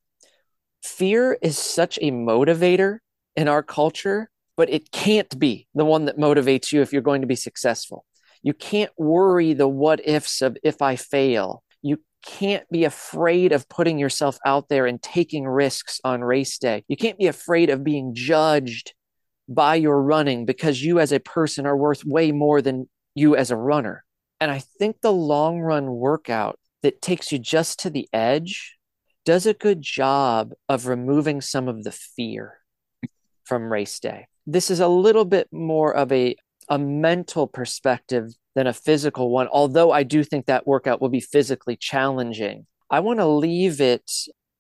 [0.83, 2.99] fear is such a motivator
[3.37, 7.23] in our culture but it can't be the one that motivates you if you're going
[7.23, 8.05] to be successful.
[8.43, 11.63] You can't worry the what ifs of if i fail.
[11.81, 16.85] You can't be afraid of putting yourself out there and taking risks on race day.
[16.89, 18.95] You can't be afraid of being judged
[19.49, 23.51] by your running because you as a person are worth way more than you as
[23.51, 24.05] a runner.
[24.41, 28.77] And i think the long run workout that takes you just to the edge
[29.25, 32.59] does a good job of removing some of the fear
[33.45, 34.27] from race day.
[34.47, 36.37] This is a little bit more of a,
[36.69, 41.21] a mental perspective than a physical one, although I do think that workout will be
[41.21, 42.67] physically challenging.
[42.91, 44.11] I want to leave it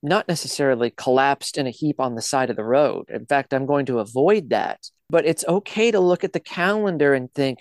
[0.02, 3.08] not necessarily collapsed in a heap on the side of the road.
[3.08, 4.80] In fact, I'm going to avoid that.
[5.08, 7.58] But it's okay to look at the calendar and think,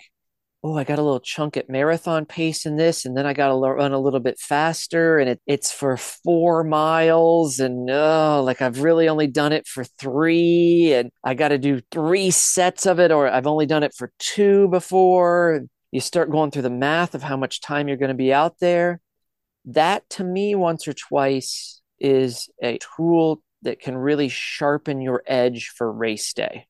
[0.64, 3.48] oh, I got a little chunk at marathon pace in this, and then I got
[3.48, 8.62] to run a little bit faster, and it, it's for four miles, and oh, like
[8.62, 13.00] I've really only done it for three, and I got to do three sets of
[13.00, 15.62] it, or I've only done it for two before.
[15.90, 18.58] You start going through the math of how much time you're going to be out
[18.60, 19.00] there.
[19.64, 25.72] That to me, once or twice, is a tool that can really sharpen your edge
[25.76, 26.66] for race day.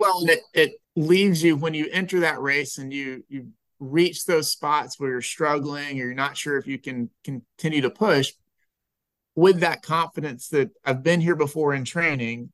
[0.00, 4.50] Well, it, it leaves you when you enter that race and you you reach those
[4.50, 8.32] spots where you're struggling or you're not sure if you can continue to push
[9.34, 12.52] with that confidence that I've been here before in training,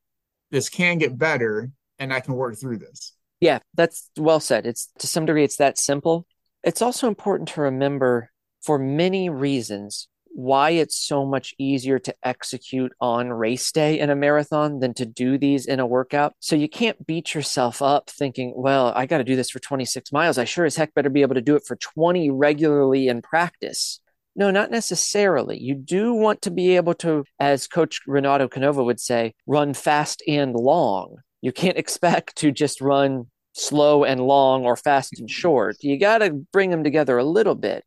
[0.51, 3.13] this can get better and I can work through this.
[3.39, 4.65] Yeah, that's well said.
[4.65, 6.25] It's to some degree it's that simple.
[6.63, 8.31] It's also important to remember
[8.61, 10.07] for many reasons
[10.37, 15.03] why it's so much easier to execute on race day in a marathon than to
[15.03, 16.35] do these in a workout.
[16.39, 20.11] So you can't beat yourself up thinking, well, I got to do this for 26
[20.11, 20.37] miles.
[20.37, 23.99] I sure as heck better be able to do it for 20 regularly in practice.
[24.35, 25.59] No, not necessarily.
[25.59, 30.21] You do want to be able to, as Coach Renato Canova would say, run fast
[30.27, 31.15] and long.
[31.41, 35.77] You can't expect to just run slow and long or fast and short.
[35.81, 37.83] You got to bring them together a little bit.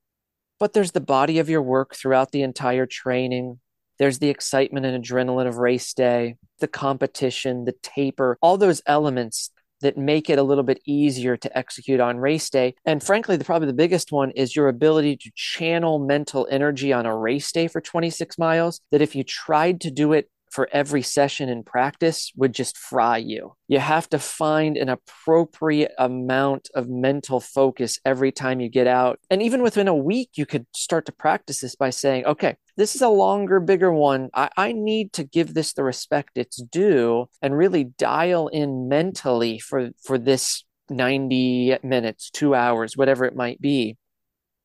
[0.60, 3.58] But there's the body of your work throughout the entire training.
[3.98, 9.50] There's the excitement and adrenaline of race day, the competition, the taper, all those elements
[9.80, 12.74] that make it a little bit easier to execute on race day.
[12.84, 17.06] And frankly, the, probably the biggest one is your ability to channel mental energy on
[17.06, 18.80] a race day for 26 miles.
[18.90, 23.16] That if you tried to do it for every session in practice would just fry
[23.16, 23.54] you.
[23.68, 29.20] You have to find an appropriate amount of mental focus every time you get out.
[29.30, 32.94] And even within a week, you could start to practice this by saying, okay, this
[32.94, 34.30] is a longer, bigger one.
[34.34, 39.58] I, I need to give this the respect it's due and really dial in mentally
[39.58, 43.96] for, for this 90 minutes, two hours, whatever it might be.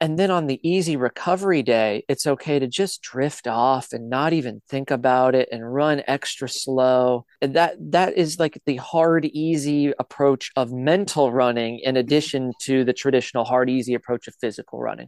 [0.01, 4.33] And then on the easy recovery day, it's okay to just drift off and not
[4.33, 7.25] even think about it and run extra slow.
[7.41, 11.99] And that that is like the hard easy approach of mental running in mm-hmm.
[11.99, 15.07] addition to the traditional hard easy approach of physical running.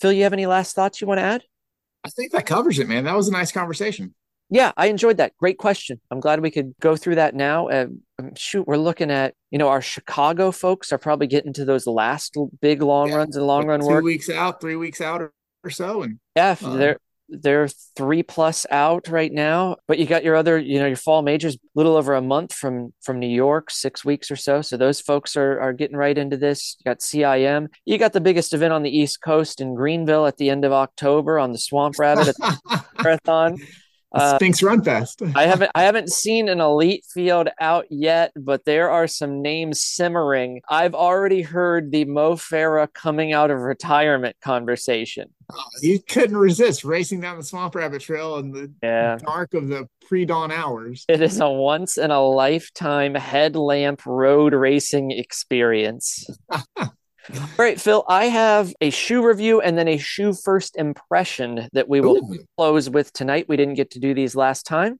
[0.00, 1.42] Phil, you have any last thoughts you want to add?
[2.04, 3.04] I think that covers it, man.
[3.04, 4.14] That was a nice conversation.
[4.48, 5.36] Yeah, I enjoyed that.
[5.38, 6.00] Great question.
[6.10, 7.68] I'm glad we could go through that now.
[7.68, 7.86] Uh,
[8.36, 12.36] shoot, we're looking at, you know, our Chicago folks are probably getting to those last
[12.60, 14.04] big long Yeah, runs and long run two work.
[14.04, 15.32] weeks out, three weeks out or,
[15.70, 16.02] so.
[16.02, 17.66] And Yeah, Uh, they're they're
[17.96, 19.78] three plus out right now.
[19.88, 22.52] But you got your other, you know, your fall majors, a little over a month
[22.54, 24.62] from from New York, six weeks or so.
[24.62, 26.76] So those folks are are getting right into this.
[26.78, 27.66] You got CIM.
[27.84, 30.70] You got the biggest event on the East Coast in Greenville at the end of
[30.70, 33.56] October on the Swamp Rabbit at the Marathon.
[34.16, 35.22] Uh, Spinx Run Fest.
[35.34, 39.82] I haven't I haven't seen an elite field out yet, but there are some names
[39.82, 40.60] simmering.
[40.68, 45.28] I've already heard the Mo Farah coming out of retirement conversation.
[45.82, 49.18] you couldn't resist racing down the Swamp Rabbit Trail in the Yeah.
[49.24, 51.04] dark of the pre-dawn hours.
[51.08, 56.26] It is a once in a lifetime headlamp road racing experience.
[57.34, 61.88] All right, Phil, I have a shoe review and then a shoe first impression that
[61.88, 62.38] we will Ooh.
[62.56, 63.46] close with tonight.
[63.48, 64.98] We didn't get to do these last time.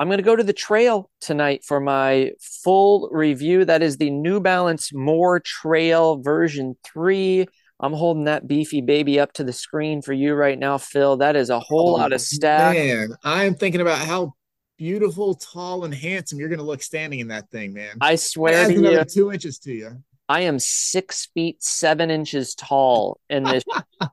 [0.00, 3.64] I'm going to go to the trail tonight for my full review.
[3.64, 7.46] That is the New Balance More Trail version 3.
[7.80, 11.16] I'm holding that beefy baby up to the screen for you right now, Phil.
[11.16, 12.76] That is a whole oh, lot of stack.
[12.76, 14.34] Oh, Man, I am thinking about how
[14.78, 17.96] beautiful, tall, and handsome you're going to look standing in that thing, man.
[18.00, 20.02] I swear to another you, two inches to you.
[20.28, 23.64] I am six feet seven inches tall in this.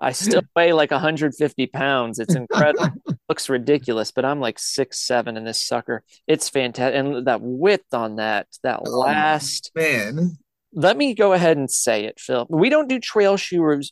[0.00, 2.18] I still weigh like 150 pounds.
[2.18, 2.88] It's incredible.
[3.28, 6.02] Looks ridiculous, but I'm like six seven in this sucker.
[6.26, 9.70] It's fantastic, and that width on that, that Oh, last.
[9.76, 10.38] Man,
[10.74, 12.46] Let me go ahead and say it, Phil.
[12.50, 13.88] We don't do trail shoe rev-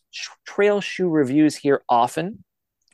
[0.47, 2.43] trail shoe reviews here often.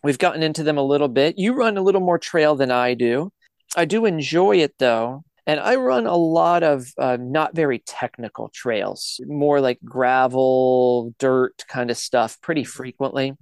[0.03, 1.39] We've gotten into them a little bit.
[1.39, 3.33] You run a little more trail than I do.
[3.77, 5.25] I do enjoy it though.
[5.47, 11.65] And I run a lot of uh, not very technical trails, more like gravel, dirt
[11.69, 13.35] kind of stuff pretty frequently.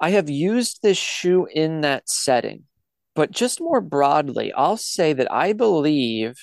[0.00, 2.64] I have used this shoe in that setting,
[3.16, 6.36] but just more broadly, I'll say that I believe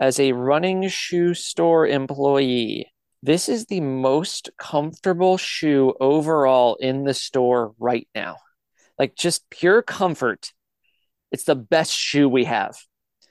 [0.00, 2.90] as a running shoe store employee,
[3.22, 8.38] this is the most comfortable shoe overall in the store right now.
[8.98, 10.52] Like just pure comfort.
[11.30, 12.76] It's the best shoe we have.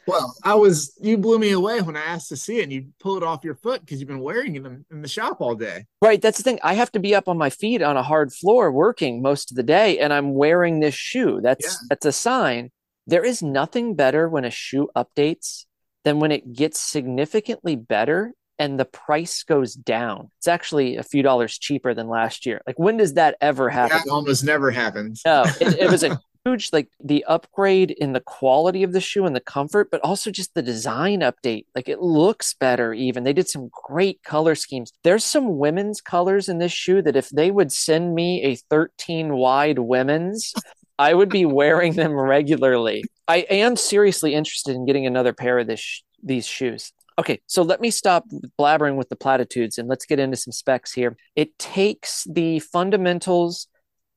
[0.08, 2.88] Well, I was you blew me away when I asked to see it, and you
[2.99, 5.56] pull it off your foot because you've been wearing it in, in the shop all
[5.56, 5.86] day.
[6.01, 6.60] Right, that's the thing.
[6.64, 9.58] I have to be up on my feet on a hard floor working most of
[9.58, 11.39] the day, and I'm wearing this shoe.
[11.41, 11.88] That's Yeah.
[11.89, 12.72] that's a sign.
[13.08, 15.66] There is nothing better when a shoe updates
[16.04, 20.30] than when it gets significantly better and the price goes down.
[20.38, 22.62] It's actually a few dollars cheaper than last year.
[22.68, 23.97] Like when does that ever happen?
[24.06, 25.22] That almost never happens.
[25.26, 29.26] No, it, it was a huge like the upgrade in the quality of the shoe
[29.26, 31.66] and the comfort, but also just the design update.
[31.76, 33.24] Like it looks better even.
[33.24, 34.91] They did some great color schemes.
[35.04, 39.34] There's some women's colors in this shoe that if they would send me a 13
[39.34, 40.54] wide women's,
[41.00, 43.04] I would be wearing them regularly.
[43.28, 46.91] I am seriously interested in getting another pair of this these shoes.
[47.20, 48.26] Okay, so let me stop
[48.60, 51.16] blabbering with the platitudes and let's get into some specs here.
[51.36, 53.68] It takes the fundamentals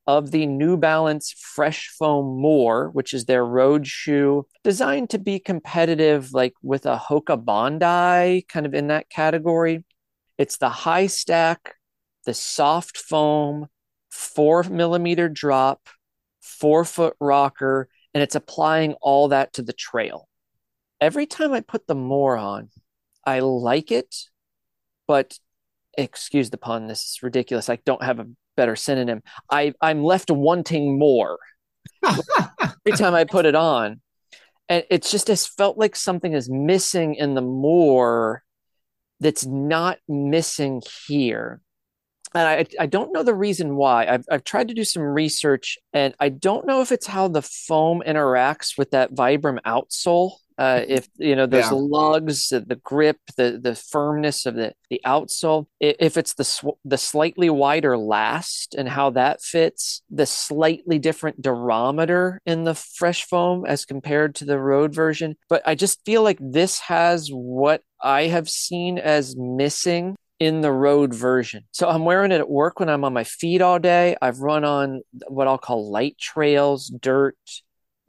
[0.07, 5.37] of the New Balance Fresh Foam More, which is their road shoe, designed to be
[5.37, 9.83] competitive, like with a Hoka Bondi, kind of in that category.
[10.37, 11.75] It's the high stack,
[12.25, 13.67] the soft foam,
[14.09, 15.89] four millimeter drop,
[16.41, 20.29] forefoot rocker, and it's applying all that to the trail.
[21.01, 22.69] Every time I put the More on,
[23.25, 24.15] I like it,
[25.05, 25.37] but
[25.97, 27.69] excuse the pun, this is ridiculous.
[27.69, 28.27] I don't have a
[28.57, 29.21] better synonym.
[29.49, 31.39] I I'm left wanting more
[32.03, 34.01] every time I put it on,
[34.67, 38.43] and it's just has felt like something is missing in the more
[39.21, 41.61] that's not missing here.
[42.35, 44.05] And I I don't know the reason why.
[44.05, 47.41] I've I've tried to do some research, and I don't know if it's how the
[47.41, 50.33] foam interacts with that Vibram outsole.
[50.57, 51.77] Uh, if you know those Yeah.
[51.79, 56.97] lugs, the, grip, the the firmness of the the outsole, if it's the sw- the
[56.97, 63.65] slightly wider last and how that fits, the slightly different durometer in the fresh foam
[63.65, 65.35] as compared to the road version.
[65.47, 70.71] But I just feel like this has what I have seen as missing in the
[70.71, 71.65] road version.
[71.71, 74.15] So I'm wearing it at work when I'm on my feet all day.
[74.21, 77.37] I've run on what I'll call light trails, dirt,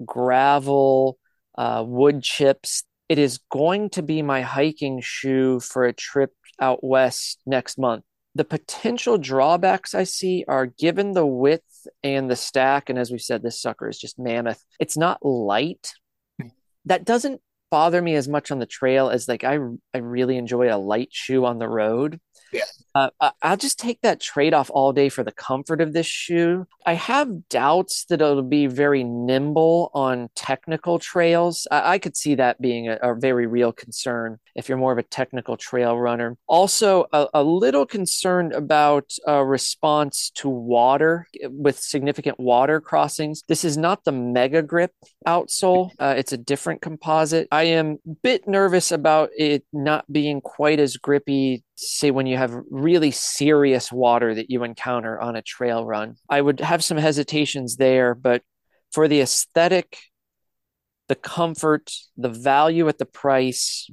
[0.04, 1.18] gravel,
[1.58, 2.84] uh, wood chips.
[3.08, 8.04] It is going to be my hiking shoe for a trip out west next month.
[8.34, 13.18] The potential drawbacks I see are given the width and the stack, and as we
[13.18, 14.64] said, this sucker is just mammoth.
[14.78, 15.92] It's not light.
[16.84, 17.40] That doesn't
[17.70, 19.58] bother me as much on the trail as like I
[19.92, 22.20] I really enjoy a light shoe on the road.
[22.52, 22.64] Yeah.
[23.20, 26.66] Uh, I'll just take that trade off all day for the comfort of this shoe.
[26.86, 31.66] I have doubts that it'll be very nimble on technical trails.
[31.70, 34.98] I, I could see that being a, a very real concern if you're more of
[34.98, 36.36] a technical trail runner.
[36.46, 43.42] Also, a, a little concerned about uh, response to water with significant water crossings.
[43.48, 44.92] This is not the Mega Grip
[45.26, 47.48] outsole, uh, it's a different composite.
[47.52, 52.36] I am a bit nervous about it not being quite as grippy say when you
[52.36, 56.16] have really serious water that you encounter on a trail run.
[56.30, 58.40] I would have some hesitations there, but
[58.92, 59.98] for the aesthetic,
[61.08, 63.90] the comfort, the value at the price,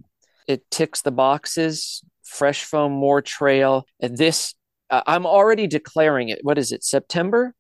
[0.48, 2.04] it ticks the boxes.
[2.24, 3.86] Fresh foam, more trail.
[4.00, 4.56] And this,
[4.90, 6.40] uh, I'm already declaring it.
[6.42, 6.84] What is it?
[6.86, 7.54] September?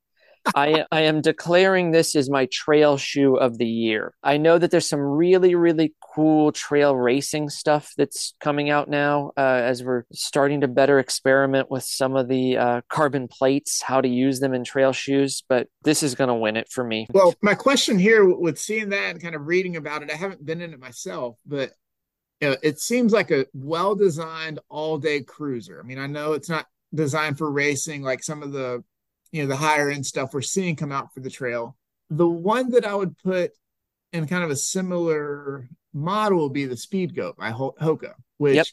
[0.53, 4.13] I, I am declaring this is my trail shoe of the year.
[4.23, 9.31] I know that there's some really, really cool trail racing stuff that's coming out now
[9.37, 14.01] uh, as we're starting to better experiment with some of the uh, carbon plates, how
[14.01, 15.43] to use them in trail shoes.
[15.47, 17.07] But this is going to win it for me.
[17.13, 20.45] Well, my question here with seeing that and kind of reading about it, I haven't
[20.45, 21.71] been in it myself, but
[22.41, 25.79] you know, it seems like a well designed all day cruiser.
[25.81, 28.83] I mean, I know it's not designed for racing like some of the
[29.35, 31.75] you know the higher end stuff we're seeing come out for the trail.
[32.09, 33.51] The one that I would put
[34.13, 38.67] in kind of a similar model would be the Speed Goat by Hoka, which Yep.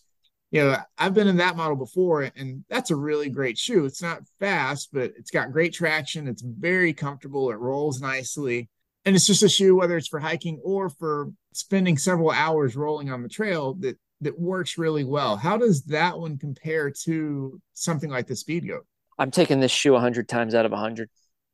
[0.53, 3.85] you know I've been in that model before, and that's a really great shoe.
[3.87, 6.29] It's not fast, but it's got great traction.
[6.29, 7.51] It's very comfortable.
[7.51, 8.69] It rolls nicely,
[9.05, 13.11] and it's just a shoe whether it's for hiking or for spending several hours rolling
[13.11, 15.37] on the trail that that works really well.
[15.37, 18.87] How does that one compare to something like the Speed Goat?
[19.23, 21.09] I'm taking this shoe 100 times out of 100.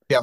[0.09, 0.23] Yeah.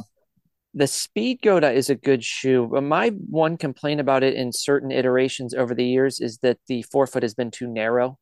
[0.74, 4.90] The Speed Goat is a good shoe, but my one complaint about it in certain
[4.90, 8.18] iterations over the years is that the forefoot has been too narrow.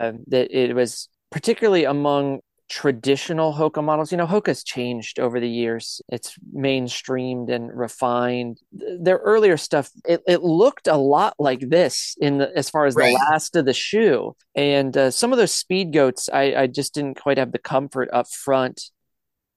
[0.00, 2.40] Um, that it was particularly among
[2.72, 4.10] traditional Hoka models.
[4.10, 6.00] You know, Hoka's changed over the years.
[6.08, 8.60] It's mainstreamed and refined.
[8.72, 12.94] Their earlier stuff, it, it looked a lot like this in the as far as
[12.94, 13.08] Right.
[13.12, 14.34] the last of the shoe.
[14.54, 18.08] And uh, some of those speed goats, I, I just didn't quite have the comfort
[18.10, 18.90] up front.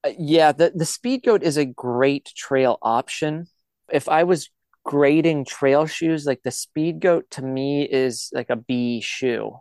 [0.04, 3.48] Uh, yeah, the, the speed goat is a great trail option.
[3.90, 4.50] If I was
[4.84, 9.56] grading trail shoes, like the speed goat to me is like a B shoe.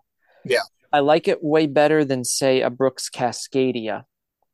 [0.45, 0.63] Yeah.
[0.95, 4.05] I like it way better than say a Brooks Cascadia.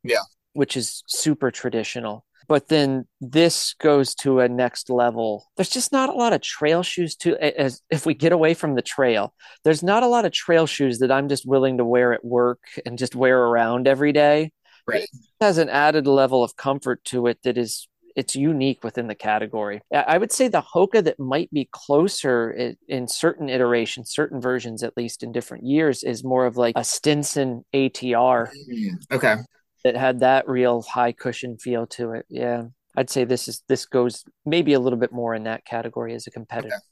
[0.03, 0.23] Yeah.
[0.53, 2.25] Which is super traditional.
[2.47, 5.45] But then this goes to a next level.
[5.55, 8.73] There's just not a lot of trail shoes to as if we get away from
[8.73, 9.35] the trail.
[9.63, 12.63] There's not a lot of trail shoes that I'm just willing to wear at work
[12.87, 14.51] and just wear around every day.
[14.87, 15.03] Right.
[15.03, 19.15] It has an added level of comfort to it that is it's unique within the
[19.15, 19.81] category.
[19.93, 24.41] I I would say the Hoka that might be closer in, in certain iterations, certain
[24.41, 29.35] versions, at least in different years, is more of like a Stinson ATR mm, Okay.
[29.83, 32.25] that had that real high cushion feel to it.
[32.29, 32.65] Yeah.
[32.95, 36.27] I'd say this is this goes maybe a little bit more in that category as
[36.27, 36.75] a competitor.
[36.75, 36.83] Okay,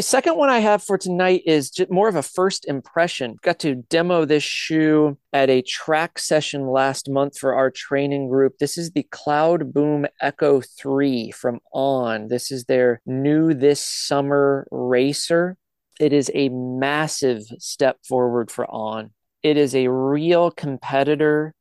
[0.00, 3.36] second one I have for tonight is more of a first impression.
[3.42, 8.58] Got to demo this shoe at a track session last month for our training group.
[8.58, 12.28] This is the CloudBoom Echo 3 from On.
[12.28, 15.56] This is their new this summer racer.
[15.98, 19.10] It is a massive step forward for On.
[19.42, 21.52] It is a real competitor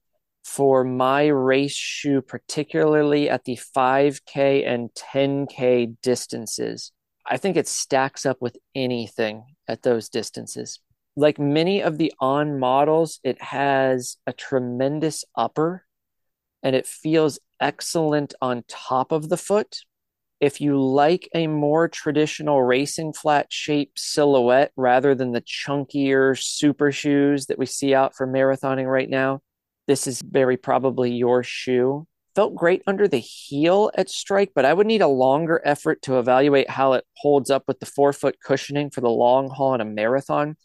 [0.46, 6.92] for my race shoe, particularly at the 5K and 10K distances.
[7.26, 10.80] I think it stacks up with anything at those distances.
[11.16, 15.86] Like many of the on models, it has a tremendous upper
[16.64, 19.80] and it feels excellent on top of the foot.
[20.40, 26.92] If you like a more traditional racing flat shape silhouette rather than the chunkier super
[26.92, 29.42] shoes that we see out for marathoning right now,
[29.88, 32.08] this is very probably your shoe.
[32.36, 36.18] Felt great under the heel at strike, but I would need a longer effort to
[36.18, 39.86] evaluate how it holds up with the forefoot cushioning for the long haul in a
[39.86, 40.58] marathon.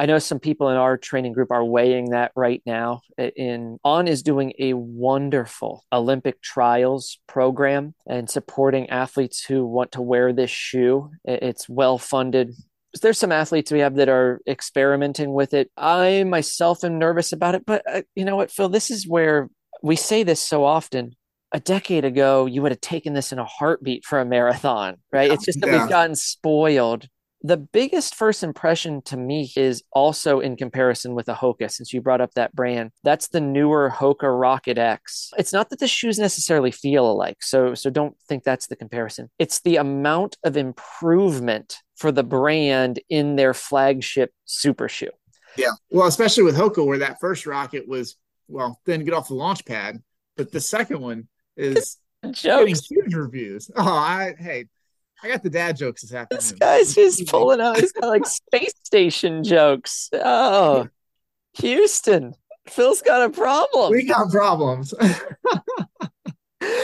[0.00, 3.00] I know some people in our training group are weighing that right now.
[3.18, 10.02] In On is doing a wonderful Olympic trials program and supporting athletes who want to
[10.02, 11.10] wear this shoe.
[11.24, 12.54] It's well funded.
[13.02, 15.68] There's some athletes we have that are experimenting with it.
[15.76, 18.68] I myself am nervous about it, but uh, you know what, Phil?
[18.68, 19.50] This is where
[19.82, 21.14] we say this so often.
[21.52, 25.30] A decade ago, you would have taken this in a heartbeat for a marathon, right?
[25.30, 25.80] It's just that Yeah.
[25.80, 27.08] we've gotten spoiled
[27.42, 32.00] the biggest first impression to me is also in comparison with a Hoka, since you
[32.00, 32.90] brought up that brand.
[33.04, 35.30] That's the newer Hoka Rocket X.
[35.38, 39.30] It's not that the shoes necessarily feel alike, so so don't think that's the comparison.
[39.38, 45.10] It's the amount of improvement for the brand in their flagship super shoe.
[45.56, 45.70] Yeah.
[45.90, 48.16] Well, especially with Hoka, where that first rocket was,
[48.48, 50.02] well, didn't get off the launch pad,
[50.36, 52.86] but the second one is getting Jokes.
[52.86, 53.70] huge reviews.
[53.76, 54.66] Oh, I hey,
[55.22, 56.40] I got the dad jokes this afternoon.
[56.40, 57.78] This guy's just pulling out.
[57.78, 60.10] He's got like space station jokes.
[60.12, 60.88] Oh,
[61.54, 62.34] Houston.
[62.68, 63.92] Phil's got a problem.
[63.92, 64.92] We got problems.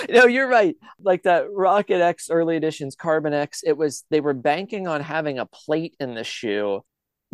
[0.09, 0.77] no, you're right.
[0.99, 5.39] Like that Rocket X early editions, Carbon X, it was they were banking on having
[5.39, 6.83] a plate in the shoe,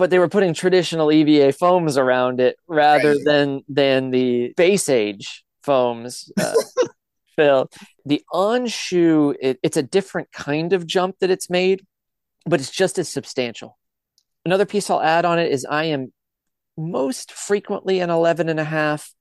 [0.01, 3.24] but they were putting traditional EVA foams around it rather Right.
[3.26, 6.32] than than the base age foams.
[6.40, 6.55] Uh,
[7.36, 7.68] Phil,
[8.07, 11.84] the on shoe, it, it's a different kind of jump that it's made,
[12.46, 13.78] but it's just as substantial.
[14.46, 16.14] Another piece I'll add on it is I am
[16.78, 19.12] most frequently an 11 and a half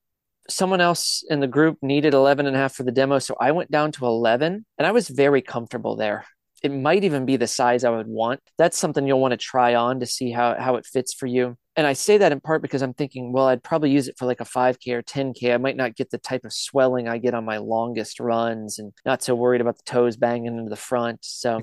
[0.50, 3.52] someone else in the group needed 11 and a half for the demo so i
[3.52, 6.26] went down to 11 and i was very comfortable there
[6.64, 8.40] it might even be the size i would want.
[8.58, 11.58] That's something you'll want to try on to see how, how it fits for you.
[11.76, 14.26] And i say that in part because i'm thinking well i'd probably use it for
[14.26, 17.34] like a 5k or 10k i might not get the type of swelling i get
[17.34, 21.20] on my longest runs and not so worried about the toes banging into the front.
[21.22, 21.62] So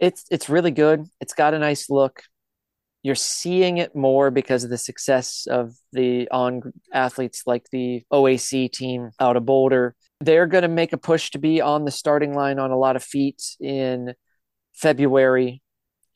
[0.00, 1.06] it's it's really good.
[1.20, 2.22] It's got a nice look.
[3.02, 8.72] You're seeing it more because of the success of the on athletes like the OAC
[8.72, 9.94] team out of Boulder.
[10.20, 12.96] They're going to make a push to be on the starting line on a lot
[12.96, 14.14] of feet in
[14.76, 15.62] February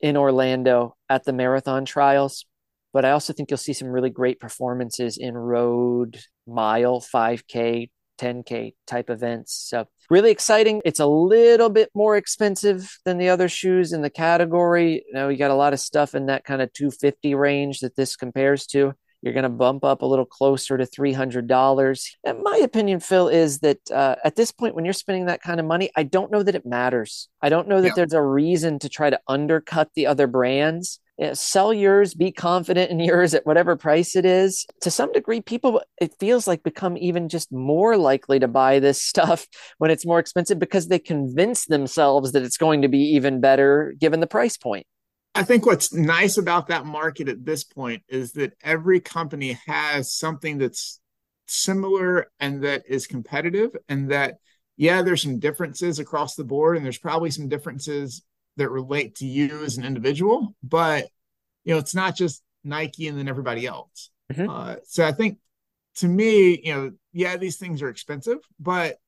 [0.01, 2.47] in Orlando at the marathon trials.
[2.93, 8.75] But I also think you'll see some really great performances in road, mile, 5K, 10K
[8.87, 9.55] type events.
[9.69, 10.83] So, really exciting.
[10.85, 15.05] It's a little bit more expensive than the other shoes in the category.
[15.07, 17.97] You know, you got a lot of stuff in that kind of 250 range that
[17.97, 18.93] this compares to.
[19.23, 22.15] You're going to bump up a little closer to $300.
[22.25, 25.61] And my opinion, Phil, is that uh, at this point, when you're spending that kind
[25.61, 27.29] of money, I don't know that it matters.
[27.43, 27.93] I don't know that Yeah.
[27.97, 31.01] there's a reason to try to undercut the other brands.
[31.19, 34.65] Yeah, sell yours, be confident in yours at whatever price it is.
[34.81, 39.03] To some degree, people, it feels like, become even just more likely to buy this
[39.11, 39.47] stuff
[39.77, 43.95] when it's more expensive because they convince themselves that it's going to be even better
[43.99, 44.87] given the price point.
[45.35, 50.13] I think what's nice about that market at this point is that every company has
[50.13, 51.01] something that's
[51.47, 54.39] similar and that is competitive, and that,
[54.77, 58.23] yeah, there's some differences across the board, and there's probably some differences
[58.57, 61.09] that relate to you as an individual, but
[61.65, 64.11] you know, it's not just Nike and then everybody else.
[64.33, 64.49] Mhm.
[64.49, 65.39] Uh, so I think
[65.97, 68.99] to me, you know, yeah, these things are expensive, but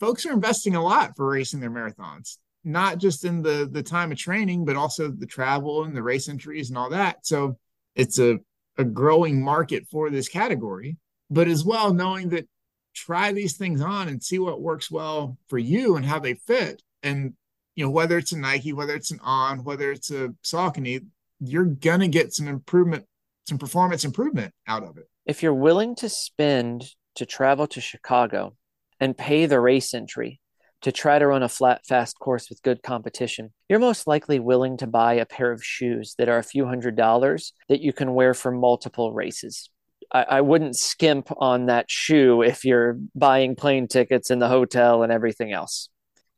[0.00, 4.10] folks are investing a lot for racing their marathons not just in the the time
[4.12, 7.24] of training but also the travel and the race entries and all that.
[7.24, 7.58] So
[7.94, 8.38] it's a
[8.76, 10.98] a growing market for this category
[11.30, 12.46] but as well knowing that
[12.94, 16.82] try these things on and see what works well for you and how they fit.
[17.02, 17.34] And
[17.76, 21.04] you know whether it's a nike whether it's an on whether it's a saucony
[21.38, 23.04] you're gonna get some improvement
[23.46, 25.08] some performance improvement out of it.
[25.24, 28.56] If you're willing to spend to travel to Chicago
[28.98, 30.40] and pay the race entry
[30.86, 34.76] to try to run a flat, fast course with good competition, you're most likely willing
[34.76, 38.14] to buy a pair of shoes that are a few hundred dollars that you can
[38.14, 39.68] wear for multiple races.
[40.12, 45.02] I, I wouldn't skimp on that shoe if you're buying plane tickets in the hotel
[45.02, 45.88] and everything else.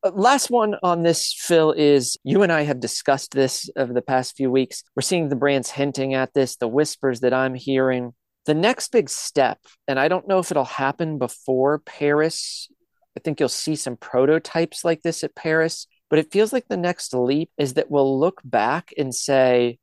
[0.03, 4.01] Uh, Last one on this, Phil, is you and I have discussed this over the
[4.01, 4.83] past few weeks.
[4.97, 8.15] We're seeing the brands hinting at this, the whispers that I'm hearing.
[8.47, 12.71] The next big step, and I don't know if it'll happen before Paris.
[13.19, 16.77] I think you'll see some prototypes like this at Paris, but it feels like the
[16.77, 19.81] next leap is that we'll look back and say,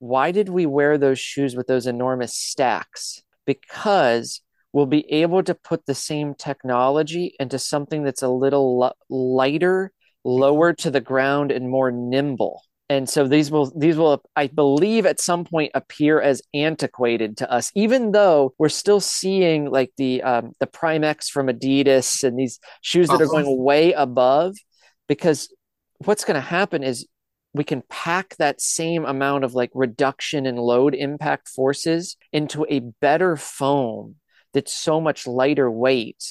[0.00, 3.22] why did we wear those shoes with those enormous stacks?
[3.46, 4.42] Because
[4.74, 9.90] we'll be able to put the same technology into something that's a little li- lighter,
[10.22, 12.60] lower to the ground, and more nimble.
[12.90, 17.50] And so these will these will I believe at some point appear as antiquated to
[17.50, 22.38] us, even though we're still seeing like the um, the Prime X from Adidas and
[22.38, 23.42] these shoes that are Uh-huh.
[23.42, 24.54] going way above.
[25.08, 25.52] Because
[25.98, 27.06] what's going to happen is
[27.54, 32.80] we can pack that same amount of like reduction in load impact forces into a
[33.00, 34.16] better foam
[34.52, 36.22] that's so much lighter weight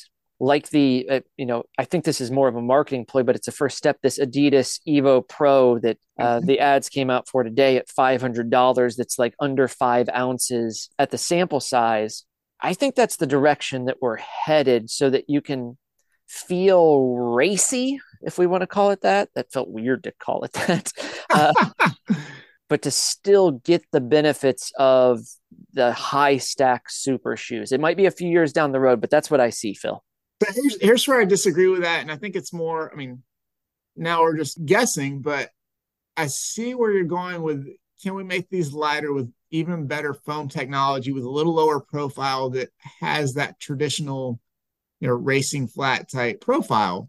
[0.43, 3.35] like the uh, you know i think this is more of a marketing ploy but
[3.35, 7.43] it's a first step this adidas evo pro that uh, the ads came out for
[7.43, 12.25] today at $500 that's like under five ounces at the sample size
[12.59, 15.77] i think that's the direction that we're headed so that you can
[16.27, 20.51] feel racy if we want to call it that that felt weird to call it
[20.67, 20.91] that
[21.29, 21.53] uh,
[22.69, 25.21] but to still get the benefits of
[25.73, 27.71] the high stack super shoes.
[27.71, 30.03] It might be a few years down the road, but that's what I see, Phil.
[30.45, 32.91] But here's here's where I disagree with that, and I think it's more.
[32.91, 33.23] I mean,
[33.95, 35.49] now we're just guessing, but
[36.17, 37.67] I see where you're going with.
[38.01, 42.49] Can we make these lighter with even better foam technology with a little lower profile
[42.49, 42.69] that
[42.99, 44.39] has that traditional,
[44.99, 47.07] you know, racing flat type profile.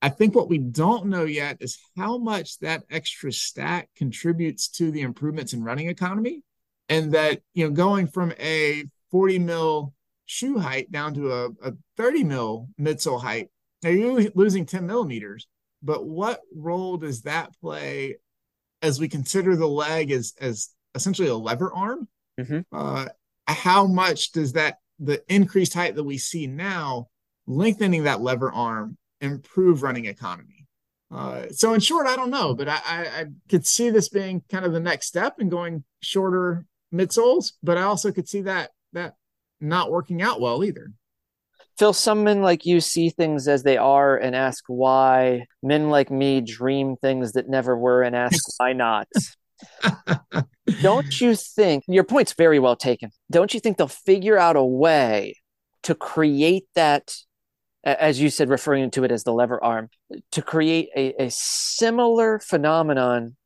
[0.00, 4.90] I think what we don't know yet is how much that extra stack contributes to
[4.90, 6.42] the improvements in running economy.
[6.88, 9.94] And that, you know, going from a 40 mil
[10.26, 13.48] shoe height down to a, a 30 mil midsole height,
[13.82, 15.46] now you're losing 10 millimeters.
[15.82, 18.16] But what role does that play
[18.82, 22.08] as we consider the leg as as essentially a lever arm?
[22.38, 22.60] Mm-hmm.
[22.72, 23.06] Uh,
[23.48, 27.08] how much does that the increased height that we see now
[27.46, 30.66] lengthening that lever arm improve running economy?
[31.10, 34.42] Uh, so in short, I don't know, but I, I, I could see this being
[34.50, 36.64] kind of the next step and going shorter
[36.94, 38.70] midsoles, but I also could see that that
[39.62, 40.92] not working out well either.
[41.78, 45.46] Phil, some men like you see things as they are and ask why.
[45.62, 49.08] Men like me dream things that never were and ask why not.
[50.82, 53.10] Don't you think your point's very well taken?
[53.30, 55.36] Don't you think they'll figure out a way
[55.84, 57.14] to create that,
[57.84, 59.88] as you said, referring to it as the lever arm,
[60.32, 63.36] to create a, a similar phenomenon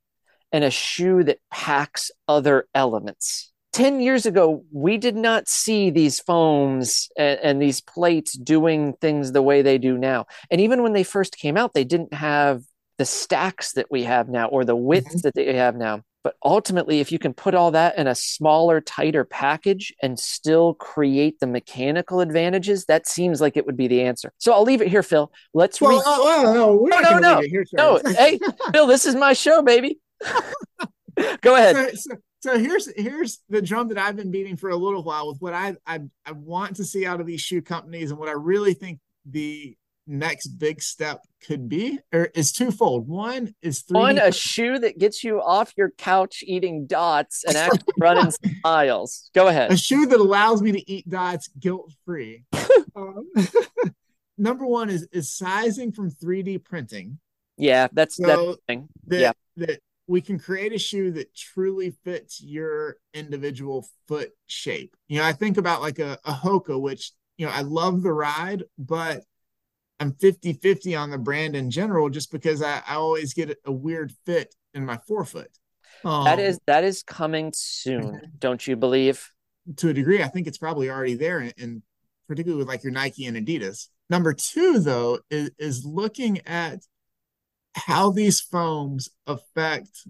[0.52, 3.52] and a shoe that packs other elements?
[3.76, 9.32] 10 years ago, we did not see these foams and, and, these plates doing things
[9.32, 10.24] the way they do now.
[10.50, 12.62] And even when they first came out, they didn't have
[12.96, 15.18] the stacks that we have now or the width mm-hmm.
[15.24, 16.00] that they have now.
[16.24, 20.72] But ultimately, if you can put all that in a smaller, tighter package and still
[20.72, 24.32] create the mechanical advantages, that seems like it would be the answer.
[24.38, 25.30] So I'll leave it here, Phil.
[25.52, 28.00] Let's well, re- uh, well, no, we're no, no, no, here, no.
[28.06, 28.38] hey,
[28.72, 29.98] Phil, this is my show, baby.
[31.42, 31.76] Go ahead.
[31.90, 35.28] So, so, so here's here's the drum that I've been beating for a little while
[35.28, 38.28] with what I, I I want to see out of these shoe companies and what
[38.28, 39.76] I really think the
[40.06, 43.08] next big step could be or is twofold.
[43.08, 47.56] One is 3D one a shoe that gets you off your couch eating dots and
[47.56, 48.32] actually running
[48.62, 49.30] miles.
[49.34, 49.72] Go ahead.
[49.72, 52.44] A shoe that allows me to eat dots guilt free.
[52.96, 53.28] um,
[54.38, 57.18] number one is is sizing from 3D printing.
[57.56, 58.88] Yeah, that's so that thing.
[59.06, 59.32] That, yeah.
[59.56, 64.96] That we can create a shoe that truly fits your individual foot shape.
[65.08, 68.12] You know, I think about like a, a Hoka, which, you know, I love the
[68.12, 69.24] ride, but
[69.98, 73.72] I'm 50 50 on the brand in general just because I, I always get a
[73.72, 75.50] weird fit in my forefoot.
[76.04, 79.30] Um, that is that is coming soon, don't you believe?
[79.78, 81.82] To a degree, I think it's probably already there, and, and
[82.28, 83.88] particularly with like your Nike and Adidas.
[84.08, 86.80] Number two, though, is, is looking at
[87.76, 90.06] how these foams affect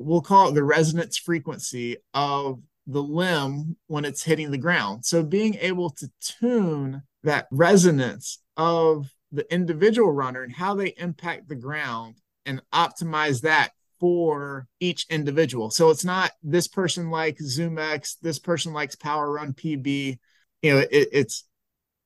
[0.00, 5.04] we'll call it the resonance frequency of the limb when it's hitting the ground.
[5.04, 11.48] So being able to tune that resonance of the individual runner and how they impact
[11.48, 12.16] the ground
[12.46, 15.70] and optimize that for each individual.
[15.70, 20.18] So it's not this person likes ZoomX this person likes PWRRUN PB
[20.62, 21.44] you know it, it's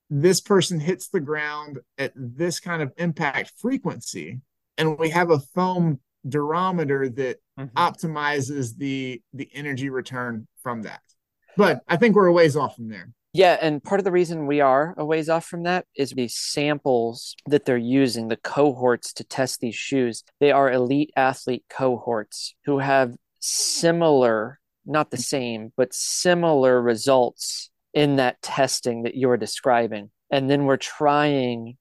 [0.09, 4.41] this person hits the ground at this kind of impact frequency
[4.77, 7.77] and we have a foam durometer that mm-hmm.
[7.77, 11.01] optimizes the the energy return from that.
[11.57, 13.11] But I think we're a ways off from there.
[13.33, 16.29] Yeah, and part of the reason we are a ways off from that is the
[16.29, 20.23] samples that they're using, the cohorts to test these shoes.
[20.39, 28.15] They are elite athlete cohorts who have similar, not the same, but similar results in
[28.15, 30.11] that testing that you're describing.
[30.31, 31.75] And then we're trying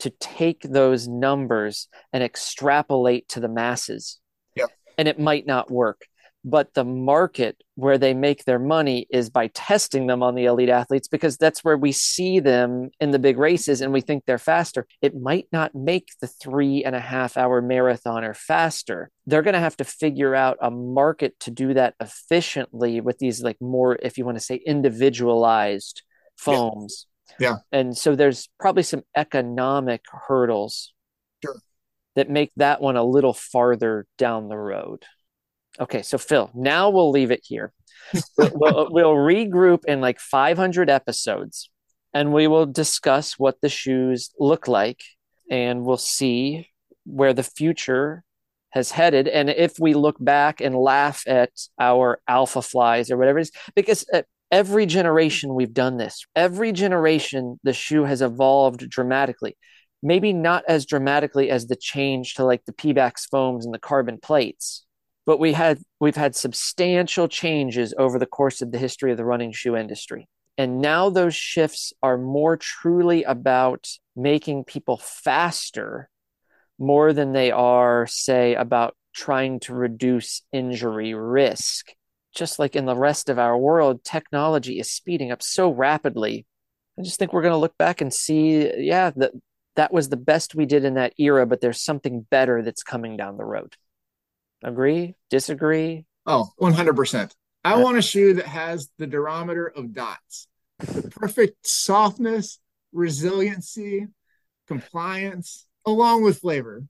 [0.00, 4.18] to take those numbers and extrapolate to the masses.
[4.54, 4.70] Yep.
[4.98, 6.06] And it might not work.
[6.48, 10.68] But the market where they make their money is by testing them on the elite
[10.68, 14.38] athletes because that's where we see them in the big races and we think they're
[14.38, 14.86] faster.
[15.02, 19.10] It might not make the three and a half hour marathoner faster.
[19.26, 23.42] They're going to have to figure out a market to do that efficiently with these,
[23.42, 26.02] like, more, if you want to say, individualized
[26.36, 27.08] foams.
[27.38, 27.56] Yeah.
[27.72, 30.92] And so there's probably some economic hurdles
[31.44, 31.60] sure.
[32.14, 35.04] that make that one a little farther down the road.
[35.78, 37.72] Okay, so Phil, now we'll leave it here.
[38.38, 41.70] we'll, we'll, we'll regroup in like 500 episodes
[42.14, 45.02] and we will discuss what the shoes look like
[45.50, 46.70] and we'll see
[47.04, 48.24] where the future
[48.70, 53.42] has headed and if we look back and laugh at our Alphaflys or whatever it
[53.42, 56.24] is because uh, every generation we've done this.
[56.34, 59.56] Every generation, the shoe has evolved dramatically.
[60.02, 64.18] Maybe not as dramatically as the change to like the Pebax foams and the carbon
[64.18, 64.84] plates,
[65.24, 69.24] but we had we've had substantial changes over the course of the history of the
[69.24, 70.28] running shoe industry.
[70.58, 76.08] And now those shifts are more truly about making people faster
[76.78, 81.88] more than they are, say, about trying to reduce injury risk
[82.36, 86.46] just like in the rest of our world, technology is speeding up so rapidly.
[86.98, 89.32] I just think we're going to look back and see, yeah, that
[89.74, 93.16] that was the best we did in that era, but there's something better that's coming
[93.16, 93.74] down the road.
[94.62, 95.14] Agree?
[95.30, 96.04] Disagree?
[96.24, 97.32] Oh, 100%.
[97.64, 100.46] I want a shoe that has the durometer of dots,
[100.78, 102.60] the perfect softness,
[102.92, 104.06] resiliency,
[104.68, 106.84] compliance, along with flavor.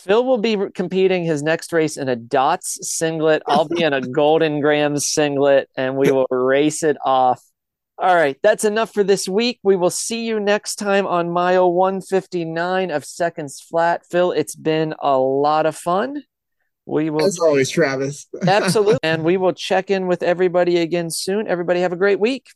[0.00, 3.42] Phil will be competing his next race in a dots singlet.
[3.46, 7.42] I'll be in a Golden Grahams singlet and we will race it off.
[7.98, 9.60] All right, that's enough for this week.
[9.62, 14.06] We will see you next time on mile 159 of Seconds Flat.
[14.10, 16.22] Phil, it's been a lot of fun.
[16.86, 18.26] We will As always, Travis.
[18.46, 21.46] absolutely and we will check in with everybody again soon.
[21.46, 22.48] Everybody have a great week.